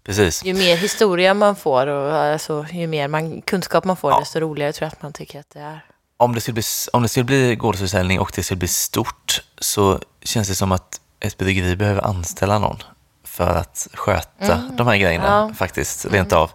[0.03, 0.43] precis.
[0.45, 4.19] ju mer historia man får och alltså, ju mer man, kunskap man får Ja.
[4.19, 5.86] desto roligare tror jag att man tycker att det är.
[6.22, 6.63] Om det skulle bli,
[6.93, 10.99] om det skulle bli gårdsförsäljning och det skulle bli stort så känns det som att
[11.19, 12.78] ett bryggeri behöver anställa någon
[13.24, 14.76] för att sköta Mm.
[14.76, 15.43] de här grejerna Ja.
[15.43, 15.55] Mm.
[15.55, 16.51] faktiskt, rent av.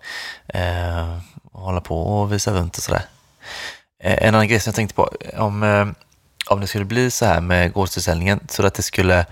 [0.48, 1.18] Eh,
[1.52, 3.02] och hålla på och visa runt och sådär.
[4.02, 5.86] Eh, en annan grej som jag tänkte på, om, eh,
[6.50, 9.26] om det skulle bli så här med gårdsförsäljningen så att det skulle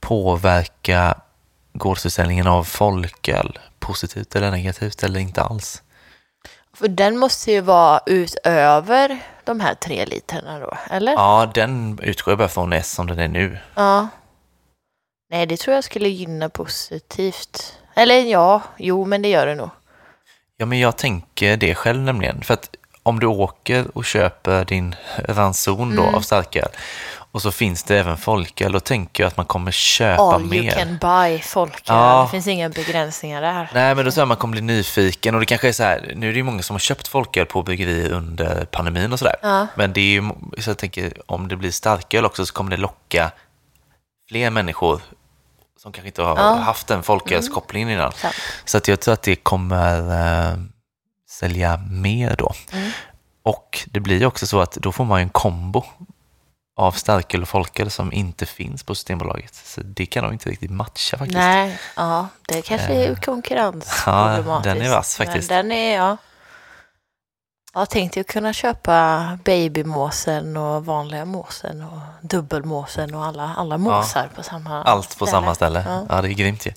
[0.00, 1.14] påverka
[1.72, 5.82] gårdsförsäljningen av folköl positivt eller negativt eller inte alls.
[6.74, 11.12] För den måste ju vara utöver de här tre literna då, eller?
[11.12, 13.58] Ja, den utgår jag bara från S som den är nu.
[13.74, 14.08] Ja.
[15.30, 17.78] Nej, det tror jag skulle gynna positivt.
[17.94, 19.70] Eller ja, jo, men det gör det nog.
[20.56, 22.42] Ja, men jag tänker det själv nämligen.
[22.42, 24.94] För att om du åker och köper din
[25.28, 26.14] ranson då Mm.
[26.14, 26.68] av starköl
[27.32, 30.62] och så finns det även folköl, då tänker jag att man kommer köpa All mer.
[30.62, 31.80] you can buy folköl.
[31.86, 32.22] Ja.
[32.22, 33.70] Det finns inga begränsningar där.
[33.74, 36.12] Nej, men då tror jag man kommer bli nyfiken och det kanske är så här,
[36.16, 39.36] nu är det ju många som har köpt folköl på bryggerier under pandemin och sådär.
[39.42, 39.66] Ja.
[39.74, 42.76] Men det är ju, så jag tänker, om det blir starköl också så kommer det
[42.76, 43.30] locka
[44.28, 45.00] fler människor
[45.82, 46.52] som kanske inte har Ja.
[46.52, 46.62] Mm.
[46.62, 48.12] haft den folkölskopplingen innan.
[48.12, 48.34] Sant.
[48.64, 49.98] Så att jag tror att det kommer
[50.50, 50.56] eh,
[51.38, 52.52] sälja mer då.
[52.72, 52.90] Mm.
[53.42, 55.84] Och det blir också så att då får man en kombo
[56.76, 59.54] av starköl och folköl som inte finns på Systembolaget.
[59.54, 61.36] Så det kan nog inte riktigt matcha faktiskt.
[61.38, 63.16] Nej, ja, det kanske är Eh.
[63.16, 64.66] konkurrensproblematiskt.
[64.66, 65.50] Ja, den är vass faktiskt.
[65.50, 66.16] Men den är, ja.
[67.74, 74.28] Jag tänkte ju kunna köpa babymåsen och vanliga måsen och dubbelmåsen och alla, alla måsar
[74.34, 75.30] på samma Allt på ställe.
[75.30, 75.84] samma ställe.
[75.86, 76.06] Ja.
[76.08, 76.22] Ja.
[76.22, 76.72] det är grymt ju.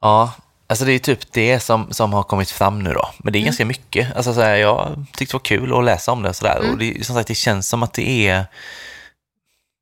[0.00, 0.32] Ja,
[0.70, 3.08] alltså det är typ det som, som har kommit fram nu då.
[3.18, 3.46] Men det är Mm.
[3.46, 4.16] ganska mycket.
[4.16, 6.56] Alltså så här, jag tyckte det var kul att läsa om det och sådär.
[6.60, 6.70] Mm.
[6.70, 8.44] Och det, som sagt, det känns som att det är...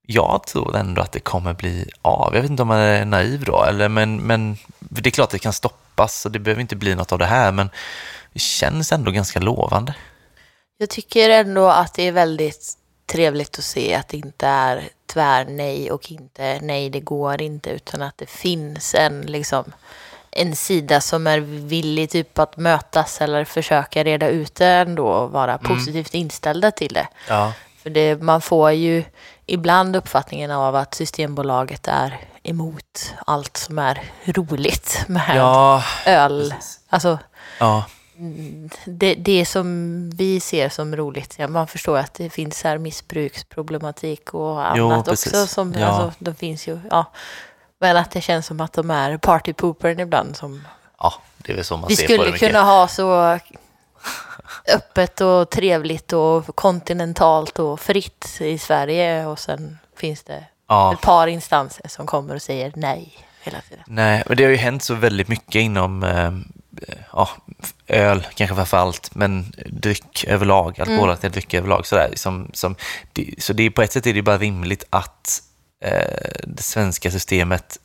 [0.07, 2.35] Jag tror ändå att det kommer bli av.
[2.35, 5.31] Jag vet inte om man är naiv då, eller, men, men det är klart att
[5.31, 7.71] det kan stoppas och det behöver inte bli något av det här, men
[8.33, 9.95] det känns ändå ganska lovande.
[10.79, 12.75] Jag tycker ändå att det är väldigt
[13.13, 17.71] trevligt att se att det inte är tvär nej och inte nej det går inte
[17.71, 19.73] utan att det finns en liksom
[20.31, 25.31] en sida som är villig typ att mötas eller försöka reda ut det ändå och
[25.31, 27.09] vara positivt inställda till det.
[27.29, 27.53] Ja.
[27.83, 29.05] För det, man får ju
[29.47, 36.51] ibland uppfattningen av att Systembolaget är emot allt som är roligt med Ja, öl.
[36.51, 36.81] precis.
[36.89, 37.19] Alltså
[37.61, 37.85] ja.
[38.85, 44.35] det, det som vi ser som roligt, ja, man förstår att det finns här missbruksproblematik
[44.35, 45.27] och Jo, annat precis.
[45.33, 45.47] också.
[45.47, 45.87] Som, Ja.
[45.87, 47.13] alltså, de finns ju, ja.
[47.81, 50.37] Men att det känns som att de är partypoopern ibland.
[50.37, 50.67] Som,
[50.99, 52.49] ja, det är väl så man vi ser på det skulle mycket.
[52.49, 53.39] kunna ha så
[54.75, 60.93] öppet och trevligt och kontinentalt och fritt i Sverige och sen finns det Ja.
[60.95, 63.13] ett par instanser som kommer och säger nej
[63.43, 63.85] hela tiden.
[63.87, 66.33] Nej, men det har ju hänt så väldigt mycket inom eh,
[67.13, 67.29] ja,
[67.87, 71.87] öl, kanske framför allt, men dryck överlag, alkoholhaltiga drycker överlag.
[71.87, 72.77] Sådär, som, som,
[73.13, 75.43] det, så det är, på ett sätt är det bara rimligt att
[76.47, 77.79] det svenska systemet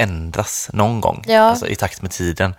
[0.00, 1.40] ändras någon gång, Ja.
[1.40, 2.54] alltså, i takt med tiden.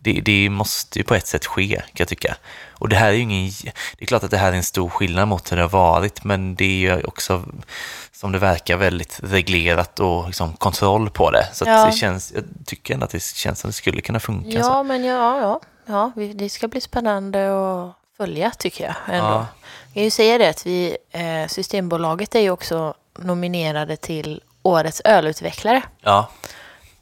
[0.00, 2.36] Det, det måste ju på ett sätt ske, kan jag tycka.
[2.70, 3.50] Och det här är ju ingen...
[3.98, 6.24] Det är klart att det här är en stor skillnad mot hur det har varit,
[6.24, 7.42] men det är ju också,
[8.12, 11.48] som det verkar, väldigt reglerat och liksom kontroll på det.
[11.52, 11.86] Så att Ja.
[11.86, 14.50] det känns, jag tycker ändå att det känns som det skulle kunna funka.
[14.50, 14.56] så.
[14.68, 18.94] Ja, men ja, ja, ja det ska bli spännande att följa tycker jag.
[19.16, 19.28] Ändå.
[19.28, 19.46] Ja.
[19.86, 25.02] Jag kan ju säga det att vi, eh, Systembolaget är ju också nominerade till Årets
[25.04, 25.82] ölutvecklare.
[26.00, 26.28] Ja,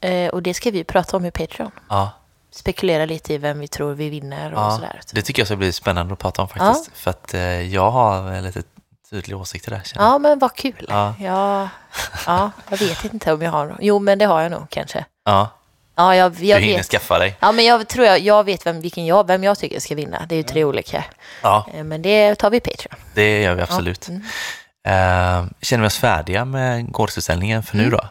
[0.01, 1.71] Eh, och det ska vi prata om i Patreon.
[1.89, 2.11] ja,
[2.51, 4.71] Spekulera lite i vem vi tror vi vinner och ja.
[4.71, 5.01] sådär.
[5.13, 6.91] Det tycker jag ska bli spännande att prata om faktiskt.
[6.97, 8.63] För att eh, jag har lite
[9.09, 9.81] tydliga åsikter där.
[9.85, 10.05] känner.
[10.05, 10.85] Ja, men vad kul.
[10.89, 11.13] Ja.
[11.19, 11.69] Ja,
[12.25, 13.77] ja, jag vet inte om jag har någon.
[13.81, 15.05] Jo, men det har jag nog kanske.
[15.25, 15.49] ja.
[15.97, 16.85] Ja, jag, Du jag hinner vet.
[16.87, 17.37] skaffa dig.
[17.39, 20.25] Ja, men jag tror jag, jag vet vem, vilken jag, vem jag tycker ska vinna.
[20.29, 21.03] Det är ju tre olika.
[21.43, 22.95] Ja, Eh, Men det tar vi i Patreon.
[23.13, 24.07] det gör vi absolut.
[24.07, 24.23] Mm.
[24.85, 28.01] Eh, känner vi oss färdiga med gårdsutställningen för nu då?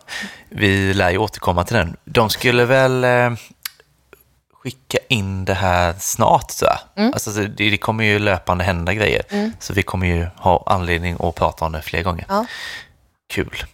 [0.48, 1.96] Vi lär ju återkomma till den.
[2.04, 3.30] De skulle väl eh,
[4.52, 6.66] skicka in det här snart, så
[6.96, 7.12] mm.
[7.12, 9.52] alltså, det, det kommer ju löpande hända grejer, mm.
[9.60, 12.24] så vi kommer ju ha anledning att prata om det fler gånger.
[12.28, 12.46] Ja.
[13.28, 13.64] Kul.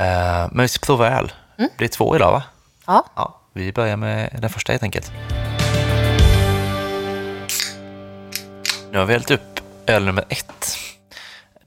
[0.00, 1.32] Uh, men vi ska prova öl.
[1.58, 1.70] Mm.
[1.78, 2.42] Det är två idag, va?
[2.86, 3.06] Ja.
[3.14, 3.40] ja.
[3.52, 5.12] Vi börjar med den första helt enkelt.
[8.92, 10.78] Nu har vi hällt upp öl nummer ett.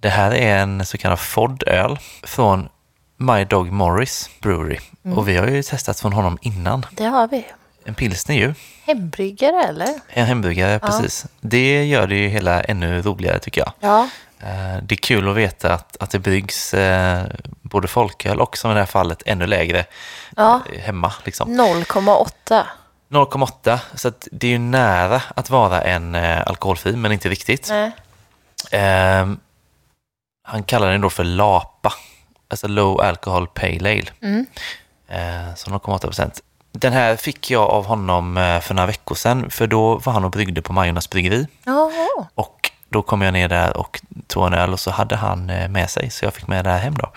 [0.01, 2.69] Det här är en så kallad Ford-öl från
[3.17, 4.79] My Dog Morris Brewery.
[5.05, 5.17] Mm.
[5.17, 6.85] Och vi har ju testat från honom innan.
[6.91, 7.45] Det har vi.
[7.85, 8.53] En pilsner ju.
[8.83, 9.87] Hembryggare eller?
[10.09, 10.79] En hembryggare, ja.
[10.79, 11.25] precis.
[11.41, 13.71] Det gör det ju hela ännu roligare tycker jag.
[13.79, 14.09] Ja.
[14.39, 17.23] Eh, det är kul att veta att, att det bryggs eh,
[17.61, 19.85] både folköl och som i det här fallet ännu lägre
[20.35, 20.61] ja.
[20.73, 21.13] Eh, hemma.
[21.25, 21.49] Liksom.
[21.49, 22.63] 0,8.
[23.09, 27.71] 0,8, så det är ju nära att vara en alkoholfri, men inte riktigt.
[28.71, 29.25] Eh,
[30.49, 31.93] han kallar den då för LAPA,
[32.49, 34.05] alltså Low Alcohol Pale Ale.
[34.21, 34.45] Mm.
[35.07, 36.41] Eh, så 0,8 procent.
[36.71, 40.25] Den här fick jag av honom eh, för några veckor sedan, för då var han
[40.25, 41.47] och bryggde på Majornas bryggeri.
[41.65, 42.25] Oh.
[42.35, 45.69] Och då kom jag ner där och tog en öl och så hade han eh,
[45.69, 47.11] med sig, så jag fick med det här hem då.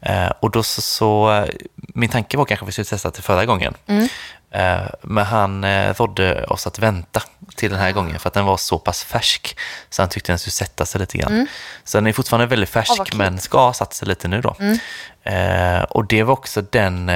[0.00, 1.44] Eh, och då så, så,
[1.76, 3.74] min tanke var kanske att vi skulle testa det förra gången.
[3.86, 4.08] Mm.
[5.02, 7.22] Men han rådde oss att vänta
[7.56, 9.58] till den här gången för att den var så pass färsk
[9.90, 11.32] så han tyckte den skulle sätta sig lite grann.
[11.32, 11.46] Mm.
[11.84, 14.56] Så den är fortfarande väldigt färsk oh, men ska ha satt sig lite nu då.
[14.58, 15.84] Mm.
[15.90, 17.10] Och det var också den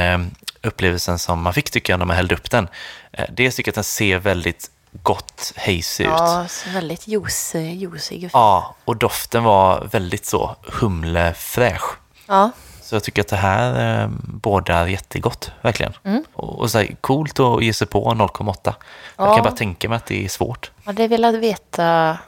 [0.62, 2.68] upplevelsen som man fick tycka när man hällde upp den.
[3.12, 4.70] Eh, dels tycker jag att den ser väldigt
[5.02, 6.10] gott hazy ut.
[6.10, 8.30] Ja, väldigt juice, juicig.
[8.32, 11.98] Ja, och doften var väldigt så humlefräsch.
[12.26, 12.50] Ja.
[12.90, 15.92] Så jag tycker att det här eh, bådar jättegott, verkligen.
[16.04, 16.24] Mm.
[16.32, 18.54] Och, och så här, coolt att ge sig på 0,8.
[18.64, 18.74] Ja.
[19.16, 20.70] Jag kan bara tänka mig att det är svårt.
[20.84, 22.18] Ja, det vill veta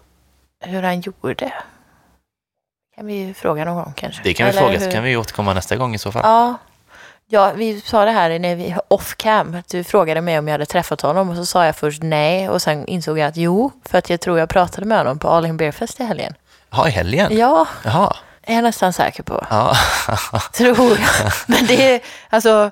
[0.60, 1.52] hur han gjorde.
[2.96, 4.22] Kan vi ju fråga någon gång kanske.
[4.24, 4.86] Det kan vi Eller fråga, hur...
[4.86, 6.22] så kan vi återkomma nästa gång i så fall.
[6.24, 6.58] Ja,
[7.26, 10.54] Ja, vi sa det här när vi off cam, att du frågade mig om jag
[10.54, 13.70] hade träffat honom och så sa jag först nej och sen insåg jag att jo,
[13.84, 16.34] för att jag tror jag pratade med honom på All In Beer Fest i helgen.
[16.70, 17.36] Ja, i helgen?
[17.36, 18.16] Ja, Jaha.
[18.43, 19.47] Är jag nästan säker på.
[19.51, 19.76] Ja.
[20.53, 21.32] tror jag.
[21.47, 22.70] Men det är, alltså,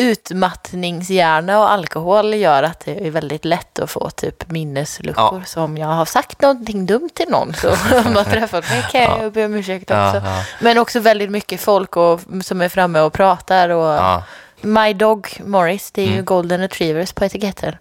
[0.00, 5.38] utmattningshjärna och alkohol gör att det är väldigt lätt att få typ minnesluckor.
[5.38, 5.44] Ja.
[5.46, 9.00] Så om jag har sagt någonting dumt till någon så har man träffat mig kan
[9.00, 9.30] jag ja.
[9.30, 10.22] be om ursäkt också.
[10.24, 13.68] Ja, Men också väldigt mycket folk och, som är framme och pratar.
[13.68, 14.22] Och
[14.60, 16.16] My Dog Morris, det är mm.
[16.16, 17.76] ju Golden Retrievers på etiketten.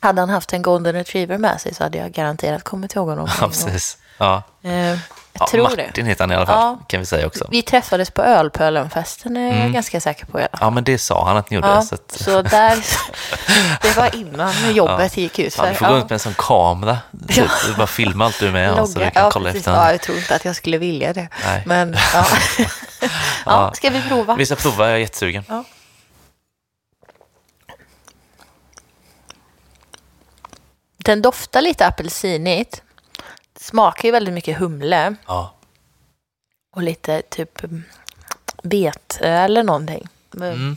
[0.00, 3.28] Hade han haft en Golden Retriever med sig så hade jag garanterat kommit ihåg honom.
[3.40, 3.98] Ja, precis.
[4.18, 4.42] Ja.
[4.62, 4.98] Eh,
[5.32, 6.02] jag ja, tror Martin det.
[6.02, 6.84] heter han i alla fall, ja.
[6.86, 7.46] kan vi säga också.
[7.50, 9.62] Vi träffades på ölpölenfesten, är mm.
[9.62, 10.40] jag ganska säker på.
[10.60, 11.68] Ja, men det sa han att ni gjorde.
[11.68, 12.12] Ja, så, att...
[12.12, 12.84] så där,
[13.82, 15.54] det var innan jobbet gick ut.
[15.54, 15.64] För.
[15.64, 17.44] Ja, du får gå runt med en sån kamera, ja.
[17.66, 19.72] du bara filma allt du är med så vi kan kolla efter.
[19.72, 21.28] Ja, jag tror inte att jag skulle vilja det.
[21.44, 21.62] Nej.
[21.66, 21.96] Men
[23.46, 23.72] ja.
[23.74, 24.36] ska vi prova?
[24.36, 25.44] Vi ska prova, jag är jättesugen.
[31.04, 32.82] Den doftar lite apelsinigt
[33.70, 35.14] smakar ju väldigt mycket humle.
[35.26, 35.54] Ja.
[36.76, 37.62] Och lite typ
[38.62, 40.08] vete eller någonting.
[40.36, 40.76] Mm.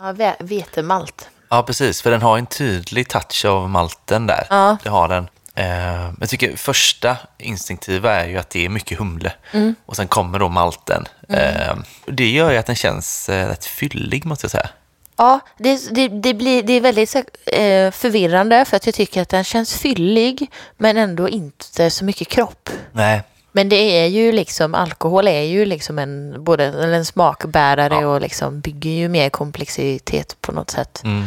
[0.00, 1.30] Ja, vetemalt.
[1.48, 2.02] Ja, precis.
[2.02, 4.46] För den har en tydlig touch av malten där.
[4.50, 4.76] Ja.
[4.82, 5.28] Det har den.
[5.54, 9.32] Eh, jag tycker första instinktiva är ju att det är mycket humle.
[9.52, 9.74] Mm.
[9.86, 11.04] Och sen kommer då malten.
[11.28, 11.40] Mm.
[11.40, 11.76] Eh,
[12.06, 14.68] det gör ju att den känns eh, rätt fyllig måste jag säga.
[15.16, 17.14] Ja, det, det, det, blir, det är väldigt
[17.46, 22.28] eh, förvirrande för att jag tycker att den känns fyllig men ändå inte så mycket
[22.28, 22.70] kropp.
[22.92, 23.22] Nej.
[23.52, 28.06] Men det är ju liksom, alkohol är ju liksom en, både en smakbärare ja.
[28.06, 31.02] och liksom bygger ju mer komplexitet på något sätt.
[31.04, 31.26] Mm.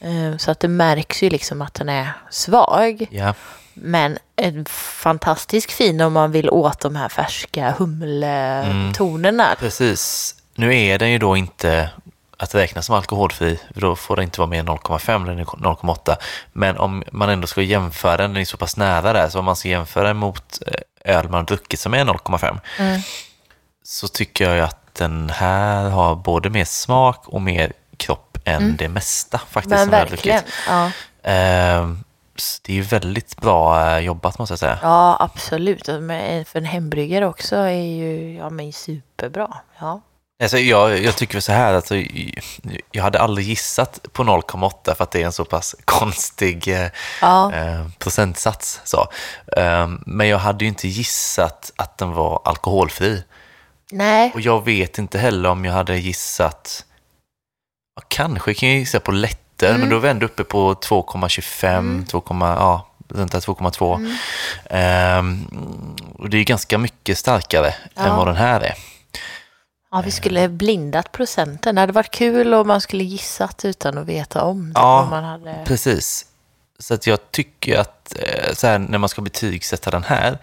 [0.00, 3.06] Eh, så att det märks ju liksom att den är svag.
[3.10, 3.34] Ja.
[3.74, 9.46] Men en fantastisk fin om man vill åt de här färska humletonerna.
[9.46, 9.56] Mm.
[9.58, 10.34] Precis.
[10.54, 11.90] Nu är den ju då inte
[12.38, 16.16] att räkna som alkoholfri, då får det inte vara mer än 0,5 eller 0,8.
[16.52, 19.44] Men om man ändå ska jämföra den, den är så pass nära där, så om
[19.44, 23.00] man ska jämföra mot eh, öl man har druckit som är 0,5 mm.
[23.82, 28.76] så tycker jag att den här har både mer smak och mer kropp än mm.
[28.76, 30.42] det mesta faktiskt Men som verkligen.
[30.66, 31.00] jag har druckit.
[31.24, 31.30] Ja.
[31.30, 32.04] Ehm,
[32.62, 34.78] det är väldigt bra eh, jobbat måste jag säga.
[34.82, 35.86] Ja, absolut.
[35.86, 39.56] För en hembryggare också är ju ja, men superbra.
[39.78, 40.00] Ja.
[40.42, 41.94] Alltså jag, jag tycker så här, alltså,
[42.92, 46.88] jag hade aldrig gissat på 0,8 för att det är en så pass konstig eh,
[47.20, 47.52] ja.
[47.54, 48.80] eh, procentsats.
[48.84, 49.08] Så.
[49.56, 53.22] Eh, men jag hade ju inte gissat att den var alkoholfri.
[53.92, 54.30] Nej.
[54.34, 56.84] Och jag vet inte heller om jag hade gissat,
[57.96, 59.80] ja, kanske kan jag gissa på lätter, mm.
[59.80, 62.04] men då var vi ändå uppe på 2,25, mm.
[62.04, 64.16] 2, ja, runt där 2,2.
[64.70, 65.46] Ehm,
[66.18, 68.16] och det är ganska mycket starkare än Ja.
[68.16, 68.74] vad den här är.
[69.94, 71.74] Ja, vi skulle blindat procenten.
[71.74, 74.80] Det hade varit kul om man skulle gissat utan att veta om det.
[74.80, 75.02] Ja.
[75.02, 75.64] Om man hade...
[75.64, 76.26] Precis.
[76.78, 80.38] Så att jag tycker att eh, så här, när man ska betygsätta den här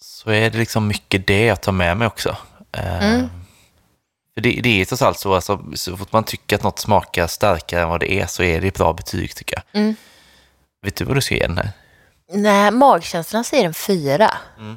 [0.00, 2.36] så är det liksom mycket det jag tar med mig också.
[2.72, 3.28] Eh, Mm.
[4.34, 7.26] För det, det är trots allt så, alltså, så fort man tycker att något smakar
[7.26, 9.80] starkare än vad det är så är det ett bra betyg tycker jag.
[9.80, 9.96] Mm.
[10.82, 11.70] Vet du vad du ska ge den här?
[12.32, 14.30] Nej, magkänslan säger en fyra.
[14.58, 14.76] Mm.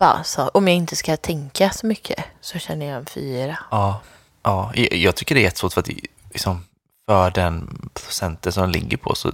[0.00, 3.58] Bara så, om jag inte ska tänka så mycket så känner jag en fyra.
[3.70, 4.00] Ja,
[4.42, 5.88] ja jag, tycker det är jättesvårt för att
[6.32, 6.64] liksom,
[7.08, 9.32] för den procenten som den ligger på så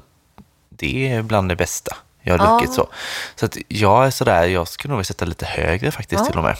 [0.68, 2.52] det är bland det bästa jag har Ja.
[2.58, 2.86] druckit så.
[3.36, 6.26] Så att jag är sådär, jag skulle nog vilja sätta lite högre faktiskt Ja.
[6.26, 6.56] till och med.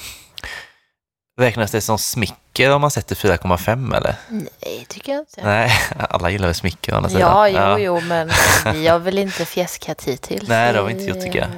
[1.41, 4.15] Räknas det som smicker om man sätter 4,5 eller?
[4.29, 5.41] Nej, tycker jag inte.
[5.45, 5.73] Nej,
[6.11, 7.53] alla gillar väl smicker å andra sidan.
[7.53, 8.31] Ja, jo, jo, men
[8.73, 10.49] vi har väl inte fjäskat hittills.
[10.49, 11.49] Nej, det har vi inte gjort, tycker jag.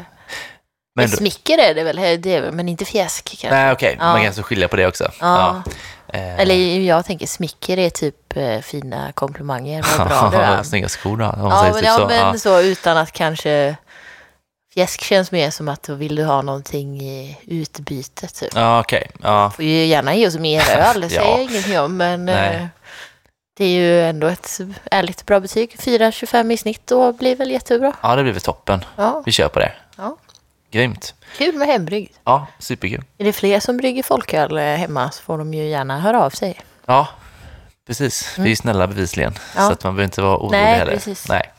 [0.99, 3.51] Men smicker är det väl, det är, men inte fjäsk kanske.
[3.51, 4.05] nej, okej, Ja.
[4.13, 5.11] man kan så skilja på det också.
[5.21, 5.63] Ja.
[6.13, 9.87] Eh, Eller jag tänker smicker är typ eh, fina komplimanger.
[9.99, 10.63] Vad bra du är.
[10.63, 12.07] Snygga skor då, Ja, säger men, typ ja, så.
[12.07, 13.77] men så utan att kanske...
[14.75, 18.53] Fjäsk känns mer som att då vill du ha någonting i utbytet typ.
[18.55, 19.11] Ja, okej.
[19.23, 19.51] Ja.
[19.57, 21.31] Får ju gärna ge oss mer öl, det säger Ja.
[21.31, 21.97] jag ingenting om.
[21.97, 22.57] Men Nej.
[22.57, 22.67] eh,
[23.57, 25.77] det är ju ändå ett ärligt bra betyg.
[25.79, 27.93] 4,25 i snitt då blir väl jättebra.
[28.03, 28.85] ja, det blir väl toppen.
[28.97, 29.73] Ja, Vi kör på det.
[29.97, 30.17] ja.
[30.71, 31.14] Grymt.
[31.37, 32.21] Kul med hembryggt.
[32.25, 33.05] Ja, superkul.
[33.19, 36.31] Är det fler som brygger folköl eh, hemma så får de ju gärna höra av
[36.31, 36.61] sig.
[36.87, 37.09] Ja,
[37.87, 38.35] precis.
[38.39, 39.31] Vi är snälla bevisligen.
[39.33, 39.43] Mm.
[39.57, 39.66] Ja.
[39.66, 40.93] Så att man behöver inte vara orolig Nej, heller.
[40.93, 41.29] precis.
[41.29, 41.53] Nej.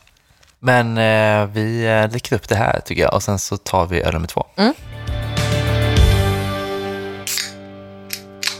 [0.58, 4.02] Men eh, vi eh, dricker upp det här tycker jag och sen så tar vi
[4.02, 4.46] öl nummer två.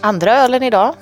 [0.03, 0.95] Andra ölen idag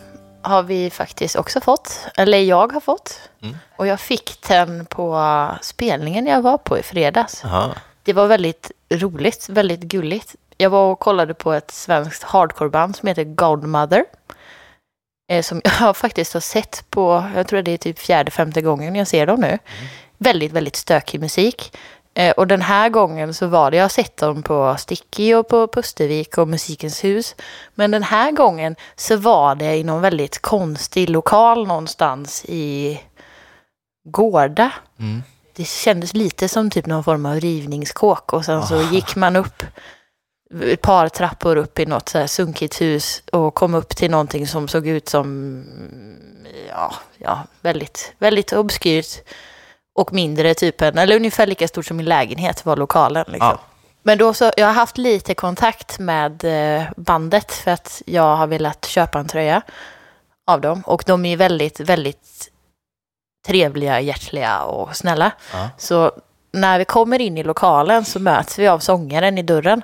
[0.42, 3.20] har vi faktiskt också fått, eller jag har fått.
[3.42, 3.56] Mm.
[3.76, 7.40] Och jag fick den på spelningen jag var på i fredags.
[7.44, 7.74] Jaha.
[8.08, 10.36] Det var väldigt roligt, väldigt gulligt.
[10.56, 14.04] Jag var och kollade på ett svenskt hardcoreband som heter Godmother.
[15.32, 18.94] Eh, som jag faktiskt har sett på, jag tror det är typ fjärde, femte gången
[18.94, 19.58] jag ser dem nu.
[20.18, 21.76] Väldigt, väldigt stökig musik.
[22.14, 25.48] Eh, och den här gången så var det, jag har sett dem på Sticky och
[25.48, 27.36] på Pustervik och Musikens hus.
[27.74, 33.00] Men den här gången så var det i någon väldigt konstig lokal någonstans i
[34.04, 35.22] Gårda Mm.
[35.58, 39.62] Det kändes lite som typ någon form av rivningskåk och sen så gick man upp
[40.62, 44.46] ett par trappor upp i något så här sunkigt hus och kom upp till någonting
[44.46, 45.64] som såg ut som
[46.68, 49.06] ja, ja väldigt, väldigt obskyrt
[49.94, 53.24] och mindre typ än, eller ungefär lika stort som min lägenhet var lokalen.
[53.28, 53.48] Liksom.
[53.48, 53.60] Ja.
[54.02, 58.46] Men då så, jag har haft lite kontakt med eh, bandet för att jag har
[58.46, 59.62] velat köpa en tröja
[60.46, 62.50] av dem och de är väldigt, väldigt
[63.48, 65.30] trevliga, hjärtliga och snälla.
[65.52, 65.68] Ja.
[65.78, 66.12] Så
[66.52, 69.82] när vi kommer in i lokalen så möts vi av sångaren i dörren.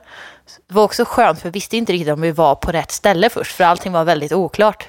[0.68, 3.30] Det var också skönt för vi visste inte riktigt om vi var på rätt ställe
[3.30, 4.88] först för allting var väldigt oklart.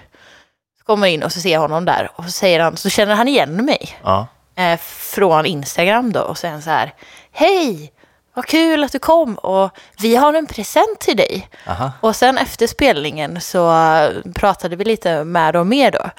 [0.79, 3.15] Så kommer in och så ser jag honom där och så säger han, så känner
[3.15, 4.27] han igen mig Ja.
[4.55, 6.93] eh, från Instagram då och han så här
[7.31, 7.91] Hej!
[8.33, 9.69] Vad kul att du kom och
[10.01, 11.49] vi har en present till dig.
[11.67, 11.91] Aha.
[12.01, 16.09] Och sen efter spelningen så eh, pratade vi lite med dem mer då.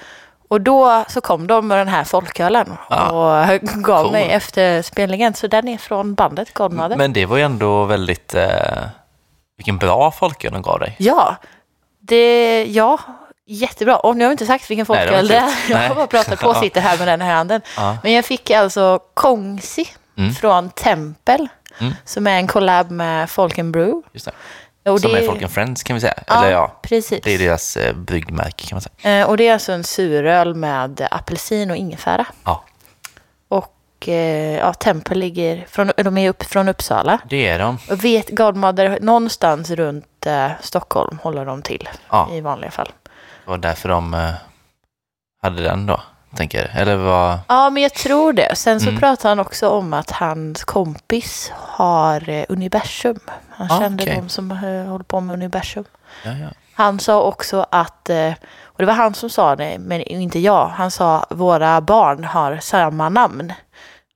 [0.47, 3.09] Och då så kom de med den här folkölen Ja.
[3.11, 4.11] och gav Cool.
[4.11, 5.33] mig efter spelningen.
[5.33, 6.95] Så den är från bandet Godmother.
[6.97, 8.33] Men det var ju ändå väldigt...
[8.35, 8.83] Eh,
[9.57, 10.95] vilken bra folköl de gav dig.
[10.99, 11.35] Ja,
[11.99, 12.99] det, ja,
[13.45, 13.97] jättebra.
[13.97, 15.53] Och nu har vi inte sagt vilken folköl det är.
[15.69, 17.61] Jag har bara pratat på och sitter här med den här handen.
[17.77, 17.97] Ja.
[18.03, 19.87] Men jag fick alltså Kongsi
[20.17, 20.33] Mm.
[20.33, 21.47] från Tempel.
[21.79, 21.93] Mm.
[22.05, 24.01] Som är en collab med Folken Brew.
[24.13, 24.31] Just det.
[24.89, 26.13] Och Som det, är Folk and Friends kan vi säga.
[26.27, 27.21] Ja, Eller ja, precis.
[27.23, 29.21] det är deras eh, bryggmärke kan man säga.
[29.21, 32.25] Eh, och det är alltså en suröl med apelsin och ingefära.
[32.43, 32.63] Ja,
[33.47, 37.19] Och eh, ja, Tempel ligger, från, de är upp från Uppsala.
[37.29, 37.77] det är de.
[37.89, 42.91] Och vet Godmother, någonstans runt eh, Stockholm håller de till Ja, i vanliga fall.
[43.45, 44.29] det var därför de eh,
[45.41, 46.01] hade den då,
[46.35, 46.71] tänker.
[46.75, 47.39] Eller vad...
[47.47, 48.55] Ja, men jag tror det.
[48.57, 48.99] Sen så Mm.
[48.99, 53.19] pratar han också om att hans kompis har eh, Universum.
[53.49, 54.15] Han Ah, kände okej.
[54.15, 54.57] de som eh,
[54.91, 55.85] håller på med Universum.
[56.23, 56.47] Ja, ja.
[56.73, 60.67] Han sa också att, eh, och det var han som sa det, men inte jag.
[60.67, 63.53] Han sa våra barn har samma namn.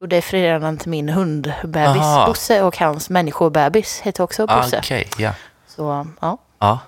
[0.01, 2.25] Och det är föräldrarna till min hundbebis Aha.
[2.27, 4.77] Bosse och hans människobebis heter också Ah, Bosse.
[4.77, 5.31] Okej, ja.
[5.67, 6.79] Så ja, Ja,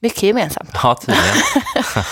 [0.00, 0.70] mycket gemensamt.
[0.82, 1.34] ja tydligen.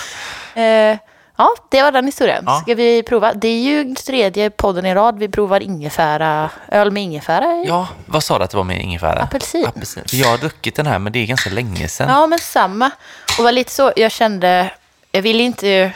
[0.62, 0.98] Eh,
[1.38, 2.42] ja, det var den historien.
[2.46, 2.60] Ja.
[2.60, 3.32] Ska vi prova?
[3.34, 5.18] Det är ju tredje podden i rad.
[5.18, 8.82] Vi provar ingefära, öl med ingefära i Ja, vad sa du att det var med
[8.82, 9.20] ingefära?
[9.22, 9.66] apelsin.
[9.66, 10.02] Apelsin.
[10.12, 12.08] Jag har druckit den här, men det är ganska länge sedan.
[12.10, 12.90] Ja, men samma.
[13.38, 14.70] Och var lite så, jag kände,
[15.12, 15.92] jag ville inte,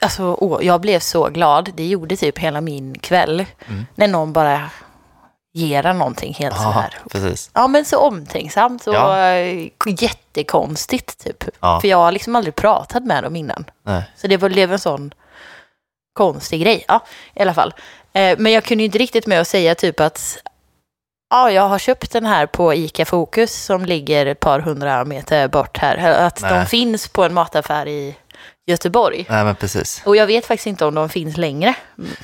[0.00, 1.70] alltså åh, jag blev så glad.
[1.74, 3.44] Det gjorde typ hela min kväll.
[3.68, 3.86] Mm.
[3.94, 4.70] När någon bara
[5.52, 6.98] ge den någonting helt så Ja, här.
[7.10, 7.50] precis.
[7.54, 9.26] Ja men så omtänksamt och Ja.
[9.28, 11.44] eh, jättekonstigt typ.
[11.60, 11.80] Ja.
[11.80, 13.64] För jag har liksom aldrig pratat med dem innan.
[13.82, 14.02] Nej.
[14.16, 15.14] Så det var- blev en sån
[16.12, 16.84] konstig grej.
[16.88, 17.00] Ja,
[17.34, 17.74] i alla fall.
[18.12, 20.38] Eh, men jag kunde ju inte riktigt med att säga typ att
[21.30, 25.48] ja, jag har köpt den här på ICA Fokus som ligger ett par hundra meter
[25.48, 25.96] bort här.
[26.26, 26.66] Att de Nej.
[26.66, 28.16] finns på en mataffär i
[28.70, 29.26] Göteborg.
[29.28, 30.02] Nej, men precis.
[30.04, 31.74] Och jag vet faktiskt inte om de finns längre.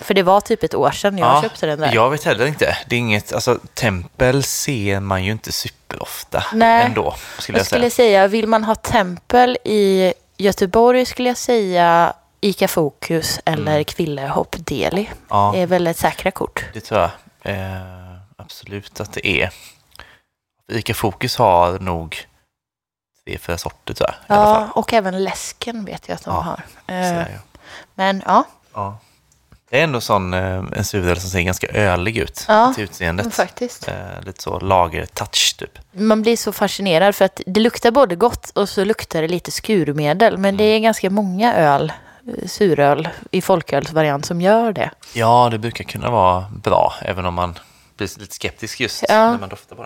[0.01, 1.94] För det var typ ett år sedan jag Ja, köpte den där.
[1.94, 2.76] Jag vet heller inte.
[2.88, 6.84] Det är inget, alltså tempel ser man ju inte superofta Nej.
[6.84, 8.09] ändå, skulle Jag jag, skulle säga.
[8.09, 13.84] säga, vill man ha tempel i Göteborg skulle jag säga ICA Fokus eller Mm.
[13.84, 15.11] Kvillehopp Deli.
[15.28, 16.64] Ja, Det är väldigt säkra kort.
[16.74, 17.11] det tror jag
[17.55, 19.51] eh, absolut att det är.
[20.72, 22.25] Ica Fokus har nog
[23.26, 24.36] tre, fyra sorter tror jag.
[24.38, 26.56] Ja, och även läsken vet jag att de Ja, har.
[26.86, 27.38] Så Eh, det.
[27.94, 28.98] Men ja, ja.
[29.70, 33.34] Det är ändå sån, eh, en suröl som ser ganska ölig ut Ja, till utseendet.
[33.34, 33.88] faktiskt.
[33.88, 35.78] Eh, lite så lager-touch typ.
[35.92, 39.50] Man blir så fascinerad för att det luktar både gott och så luktar det lite
[39.50, 40.38] skurmedel.
[40.38, 40.76] Men det Mm.
[40.76, 41.92] är ganska många öl,
[42.46, 44.90] suröl i folkölsvariant som gör det.
[45.12, 47.58] Ja, det brukar kunna vara bra, även om man
[47.96, 49.30] blir lite skeptisk just Ja.
[49.30, 49.82] när man doftar på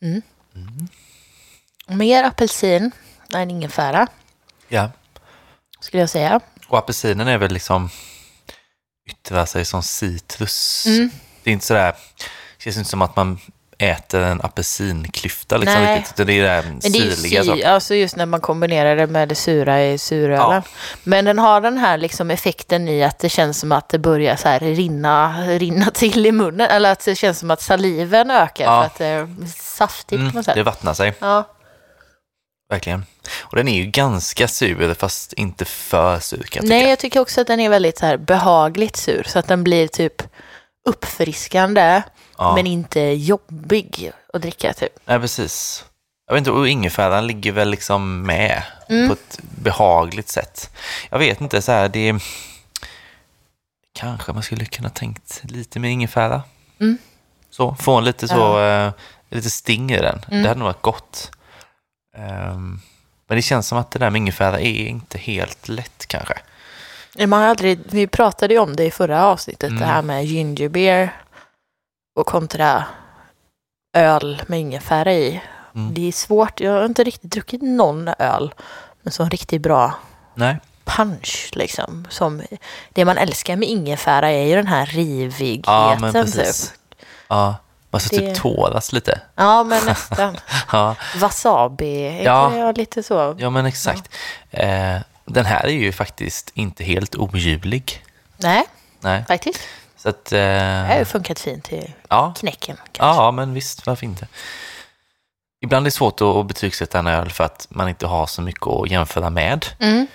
[0.00, 0.22] det.
[1.86, 2.90] Mer apelsin
[3.34, 4.06] än ingefära
[4.68, 4.90] Ja.
[5.80, 6.40] skulle jag säga.
[6.68, 7.90] Och apelsinen är väl liksom
[9.10, 10.86] yttrar sig som citrus.
[10.86, 11.10] Mm.
[11.42, 11.92] Det är inte sådär,
[12.56, 13.38] det känns inte som att man
[13.80, 15.98] äter en apelsinklyfta liksom Nej.
[15.98, 17.42] riktigt, utan det är det där Men det är ju syrliga.
[17.42, 17.68] sy, Så.
[17.68, 20.38] alltså just när man kombinerar det med det sura i surölen.
[20.38, 20.62] Ja.
[21.04, 24.36] Men den har den här liksom effekten i att det känns som att det börjar
[24.36, 26.66] så här rinna, rinna till i munnen.
[26.70, 28.80] Eller att det känns som att saliven ökar Ja.
[28.80, 30.54] för att det är saftigt på Mm, något sätt.
[30.54, 31.44] det vattnar sig, Ja.
[32.70, 33.04] verkligen.
[33.40, 36.74] Och den är ju ganska sur, fast inte för sur kan jag tycka.
[36.74, 39.22] Nej, jag tycker också att den är väldigt så här behagligt sur.
[39.28, 40.22] Så att den blir typ
[40.88, 42.02] uppfriskande
[42.38, 42.54] ja.
[42.54, 44.92] men inte jobbig att dricka typ.
[45.04, 45.84] Nej, precis.
[46.26, 49.08] Jag vet inte, och ingefäran ligger väl liksom med Mm.
[49.08, 50.70] på ett behagligt sätt.
[51.10, 52.14] Jag vet inte, så här, det...
[53.94, 56.42] Kanske man skulle kunna tänkt lite mer ingefära.
[56.80, 56.98] Mm.
[57.50, 58.92] Så, få en lite så, eh,
[59.30, 60.20] lite sting i den.
[60.30, 60.42] Mm.
[60.42, 61.30] Det hade nog varit gott.
[62.16, 62.80] Ehm,
[63.28, 66.34] men det känns som att det där med ingefära är inte helt lätt kanske.
[67.26, 69.80] Man har aldrig, vi pratade ju om det i förra avsnittet, Mm.
[69.80, 71.16] det här med ginger beer
[72.18, 72.84] och kontra
[73.96, 75.40] öl med ingefära i.
[75.74, 75.94] Mm.
[75.94, 78.54] Det är svårt, jag har inte riktigt druckit någon öl
[79.02, 79.94] med sån riktigt bra
[80.34, 82.06] Nej, punch liksom.
[82.10, 82.42] Som,
[82.92, 86.24] det man älskar med ingefära är ju den här rivigheten ja men typ.
[86.24, 86.74] precis.
[87.28, 87.56] Ja,
[87.90, 89.20] man ska Det- typ tålas lite.
[89.34, 90.36] Ja, men nästan.
[90.72, 92.72] Ja, Wasabi, är Ja.
[92.72, 93.36] lite så?
[93.38, 94.08] ja men exakt.
[94.50, 98.04] Eh, den här är ju faktiskt inte helt oljuvlig.
[98.36, 98.64] Nej,
[99.00, 99.24] Nej.
[99.28, 99.60] faktiskt.
[100.08, 102.76] Så att, Det har eh, ju funkat fint till ja, knäcken.
[102.92, 103.22] kanske.
[103.22, 104.26] ja, men visst, varför inte?
[105.64, 108.66] Ibland är det svårt att betygsätta en öl för att man inte har så mycket
[108.66, 109.66] att jämföra med.
[109.78, 110.06] Mm.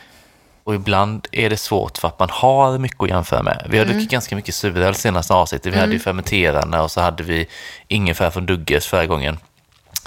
[0.63, 3.65] Och ibland är det svårt för att man har mycket att jämföra med.
[3.69, 3.97] Vi har Mm.
[3.97, 5.73] druckit ganska mycket suröl senaste avsnittet.
[5.73, 7.47] Vi hade ju fermenterande och så hade vi
[7.87, 9.39] ingefära från Dugges förra gången.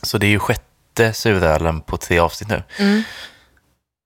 [0.03, 2.63] Så det är ju sjätte surölen på tre avsnitt nu.
[2.79, 3.03] Mm.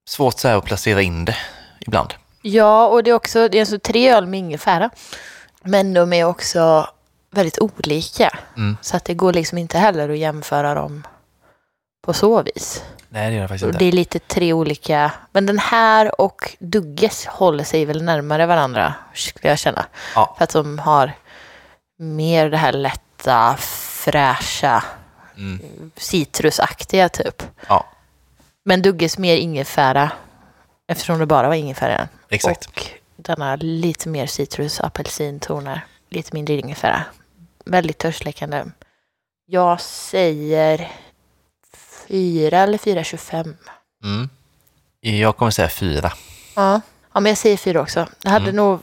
[0.08, 1.36] Svårt så här att placera in det
[1.80, 2.14] ibland.
[2.42, 4.90] Ja, och det är också det är alltså tre öl med ingefära.
[5.64, 6.88] Men de är också
[7.30, 8.38] väldigt olika.
[8.56, 8.76] Mm.
[8.80, 11.06] Så att det går liksom inte heller att jämföra dem
[12.02, 12.84] på så vis.
[13.08, 13.78] Nej, det gör det faktiskt inte.
[13.78, 15.12] det är lite tre olika.
[15.32, 19.86] Men den här och Dugges håller sig väl närmare varandra, skulle jag känna.
[20.14, 20.34] Ja.
[20.38, 21.12] För att de har
[21.98, 24.84] mer det här lätta, fräscha,
[25.36, 25.90] Mm.
[25.96, 27.42] citrusaktiga typ.
[27.68, 27.86] Ja,
[28.64, 30.10] Men Dugges mer ingefära,
[30.88, 32.08] eftersom det bara var ingefära.
[32.28, 32.66] exakt.
[32.66, 32.82] Och
[33.22, 37.04] denna lite mer citrus, apelsintoner, lite mindre ingefära.
[37.64, 38.64] Väldigt törstsläckande.
[39.46, 40.88] Jag säger
[42.08, 43.54] fyra eller 4,25.
[44.04, 44.28] Mm.
[45.00, 46.12] Jag kommer säga fyra.
[46.56, 46.80] Ja.
[47.14, 48.06] ja, men jag säger fyra också.
[48.24, 48.56] Jag hade Mm.
[48.56, 48.80] nog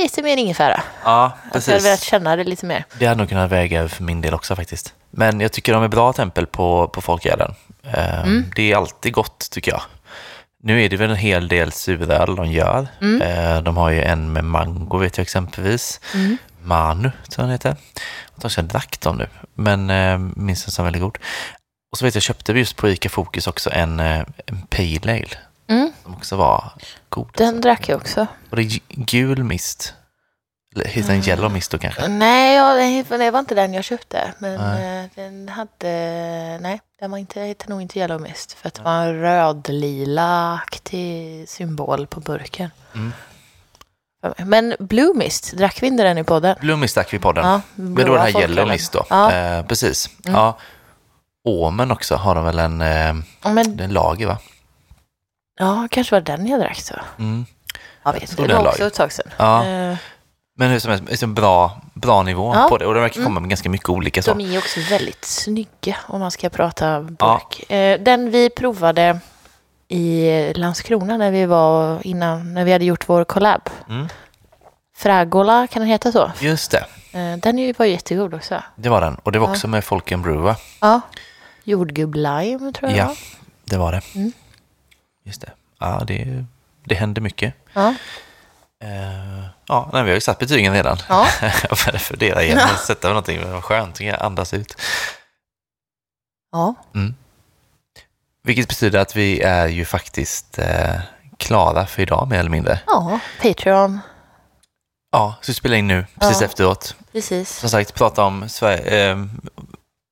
[0.00, 0.82] lite mer ingefära.
[1.04, 2.10] Ja, Alltså, jag hade velat precis.
[2.10, 2.84] känna det lite mer.
[2.98, 4.94] Det hade nog kunnat väga över för min del också faktiskt.
[5.10, 7.54] Men jag tycker de är bra tempel på, på folkölen.
[7.82, 8.44] Eh, Mm.
[8.56, 9.82] Det är alltid gott tycker jag.
[10.66, 12.86] Nu är det väl en hel del suröl de gör.
[13.00, 13.22] Mm.
[13.22, 16.00] Eh, De har ju en med mango vet jag exempelvis.
[16.14, 16.36] Mm.
[16.62, 17.76] Manu tror jag den heter.
[18.34, 21.18] Jag tror jag drack dem nu, men eh, minns den som väldigt god.
[21.92, 25.12] Och så vet jag, köpte vi just på Ica Fokus också en, eh, en Pale
[25.12, 25.36] Ale.
[25.68, 25.92] Mm.
[26.02, 26.72] Som också var
[27.08, 27.28] god.
[27.36, 27.60] Den alltså.
[27.60, 28.26] drack jag också.
[28.50, 29.94] Och det är gul mist.
[30.76, 32.08] Heter den Yellow Mist då kanske?
[32.08, 34.32] Nej, ja, det det var inte den jag köpte.
[34.38, 35.88] Men eh, den hade...
[36.60, 38.52] Nej, den var inte, heter nog inte Yellow Mist.
[38.52, 42.70] För att det var en röd-lila-aktig symbol på burken.
[42.94, 43.12] Mm.
[44.38, 46.56] Men Blue Mist, drack vi inte den i podden?
[46.60, 47.46] Blue Mist drack vi i podden.
[47.46, 48.68] Ja, Men då blåa den här Yellow.
[48.68, 49.06] Mist då.
[49.10, 49.32] Ja.
[49.32, 50.10] Eh, precis.
[50.24, 50.40] Mm.
[50.40, 50.58] Ja.
[51.44, 54.38] Åmen också har de väl en, eh, men, en lager va?
[55.58, 56.94] ja, kanske var den jag drack så.
[57.18, 57.46] Mm.
[58.02, 59.32] Jag Jag vet inte, det var också ett tag sedan.
[59.36, 59.66] Ja.
[59.66, 59.96] Eh,
[60.56, 62.66] Men hur som helst, det är en bra, bra nivå Ja.
[62.68, 63.26] på det och de verkar Mm.
[63.26, 64.40] komma med ganska mycket olika De saker.
[64.40, 67.70] är ju också väldigt snygga om man ska prata burk.
[67.70, 69.18] Eh, Den vi provade
[69.88, 73.70] i Landskrona när vi var innan, när vi hade gjort vår collab.
[73.88, 74.08] Mm.
[74.96, 76.32] Fragola, kan den heta så?
[76.40, 78.62] Just det, Eh, Den är bara jättegod också.
[78.76, 79.14] det var den.
[79.14, 79.50] Och det var Ja.
[79.52, 80.56] också med Folken Brew va?
[80.80, 81.00] Ja.
[81.64, 82.98] Jordgubb-lime tror jag.
[82.98, 83.14] Ja,
[83.64, 84.00] det var det.
[84.14, 84.32] Mm.
[85.24, 85.50] Just det.
[85.80, 86.44] Ja, det,
[86.84, 87.54] det hände mycket.
[87.72, 87.94] Ja.
[88.84, 90.96] Eh, ja, nej, vi har ju satt betygen redan.
[91.08, 91.26] Ja.
[91.42, 93.40] jag började fundera igen och sätta någonting.
[93.40, 94.74] Det var skönt, jag andas ut.
[96.52, 96.74] ja.
[96.94, 97.14] Mm.
[98.46, 101.00] Vilket betyder att vi är ju faktiskt eh,
[101.36, 102.80] klara för idag mer eller mindre.
[102.86, 104.00] Ja, Patreon.
[105.12, 106.46] Ja, så vi spelar in nu precis Ja.
[106.46, 106.96] efteråt.
[107.12, 107.56] Precis.
[107.58, 109.18] Som sagt, prata om Sverige, eh,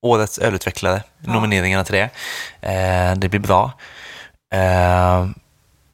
[0.06, 1.32] årets ölutvecklare, Ja.
[1.32, 2.10] nomineringarna till det.
[2.72, 3.72] Eh, det blir bra.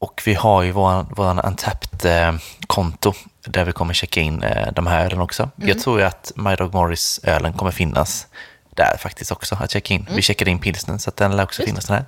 [0.01, 3.13] Eh, och vi har ju våran Untapped-konto
[3.47, 5.51] där vi kommer checka in eh, de här ölen också.
[5.57, 5.69] Mm.
[5.69, 8.27] Jag tror ju att My Dog Morris-ölen kommer finnas
[8.75, 10.07] där faktiskt också att checka in.
[10.11, 11.69] Vi checkade in pilsnen så att den lär också Mm.
[11.69, 12.05] Just finnas den här.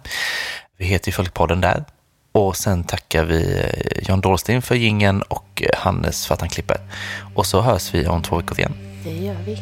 [0.76, 1.84] Vi heter ju Folkpodden där.
[2.32, 6.50] Och sen tackar vi eh, John Dahlsten för gingen och eh, Hannes för att han
[6.50, 6.80] klipper.
[7.34, 8.74] Och så hörs vi om två veckor igen.
[9.04, 9.58] Det gör vi.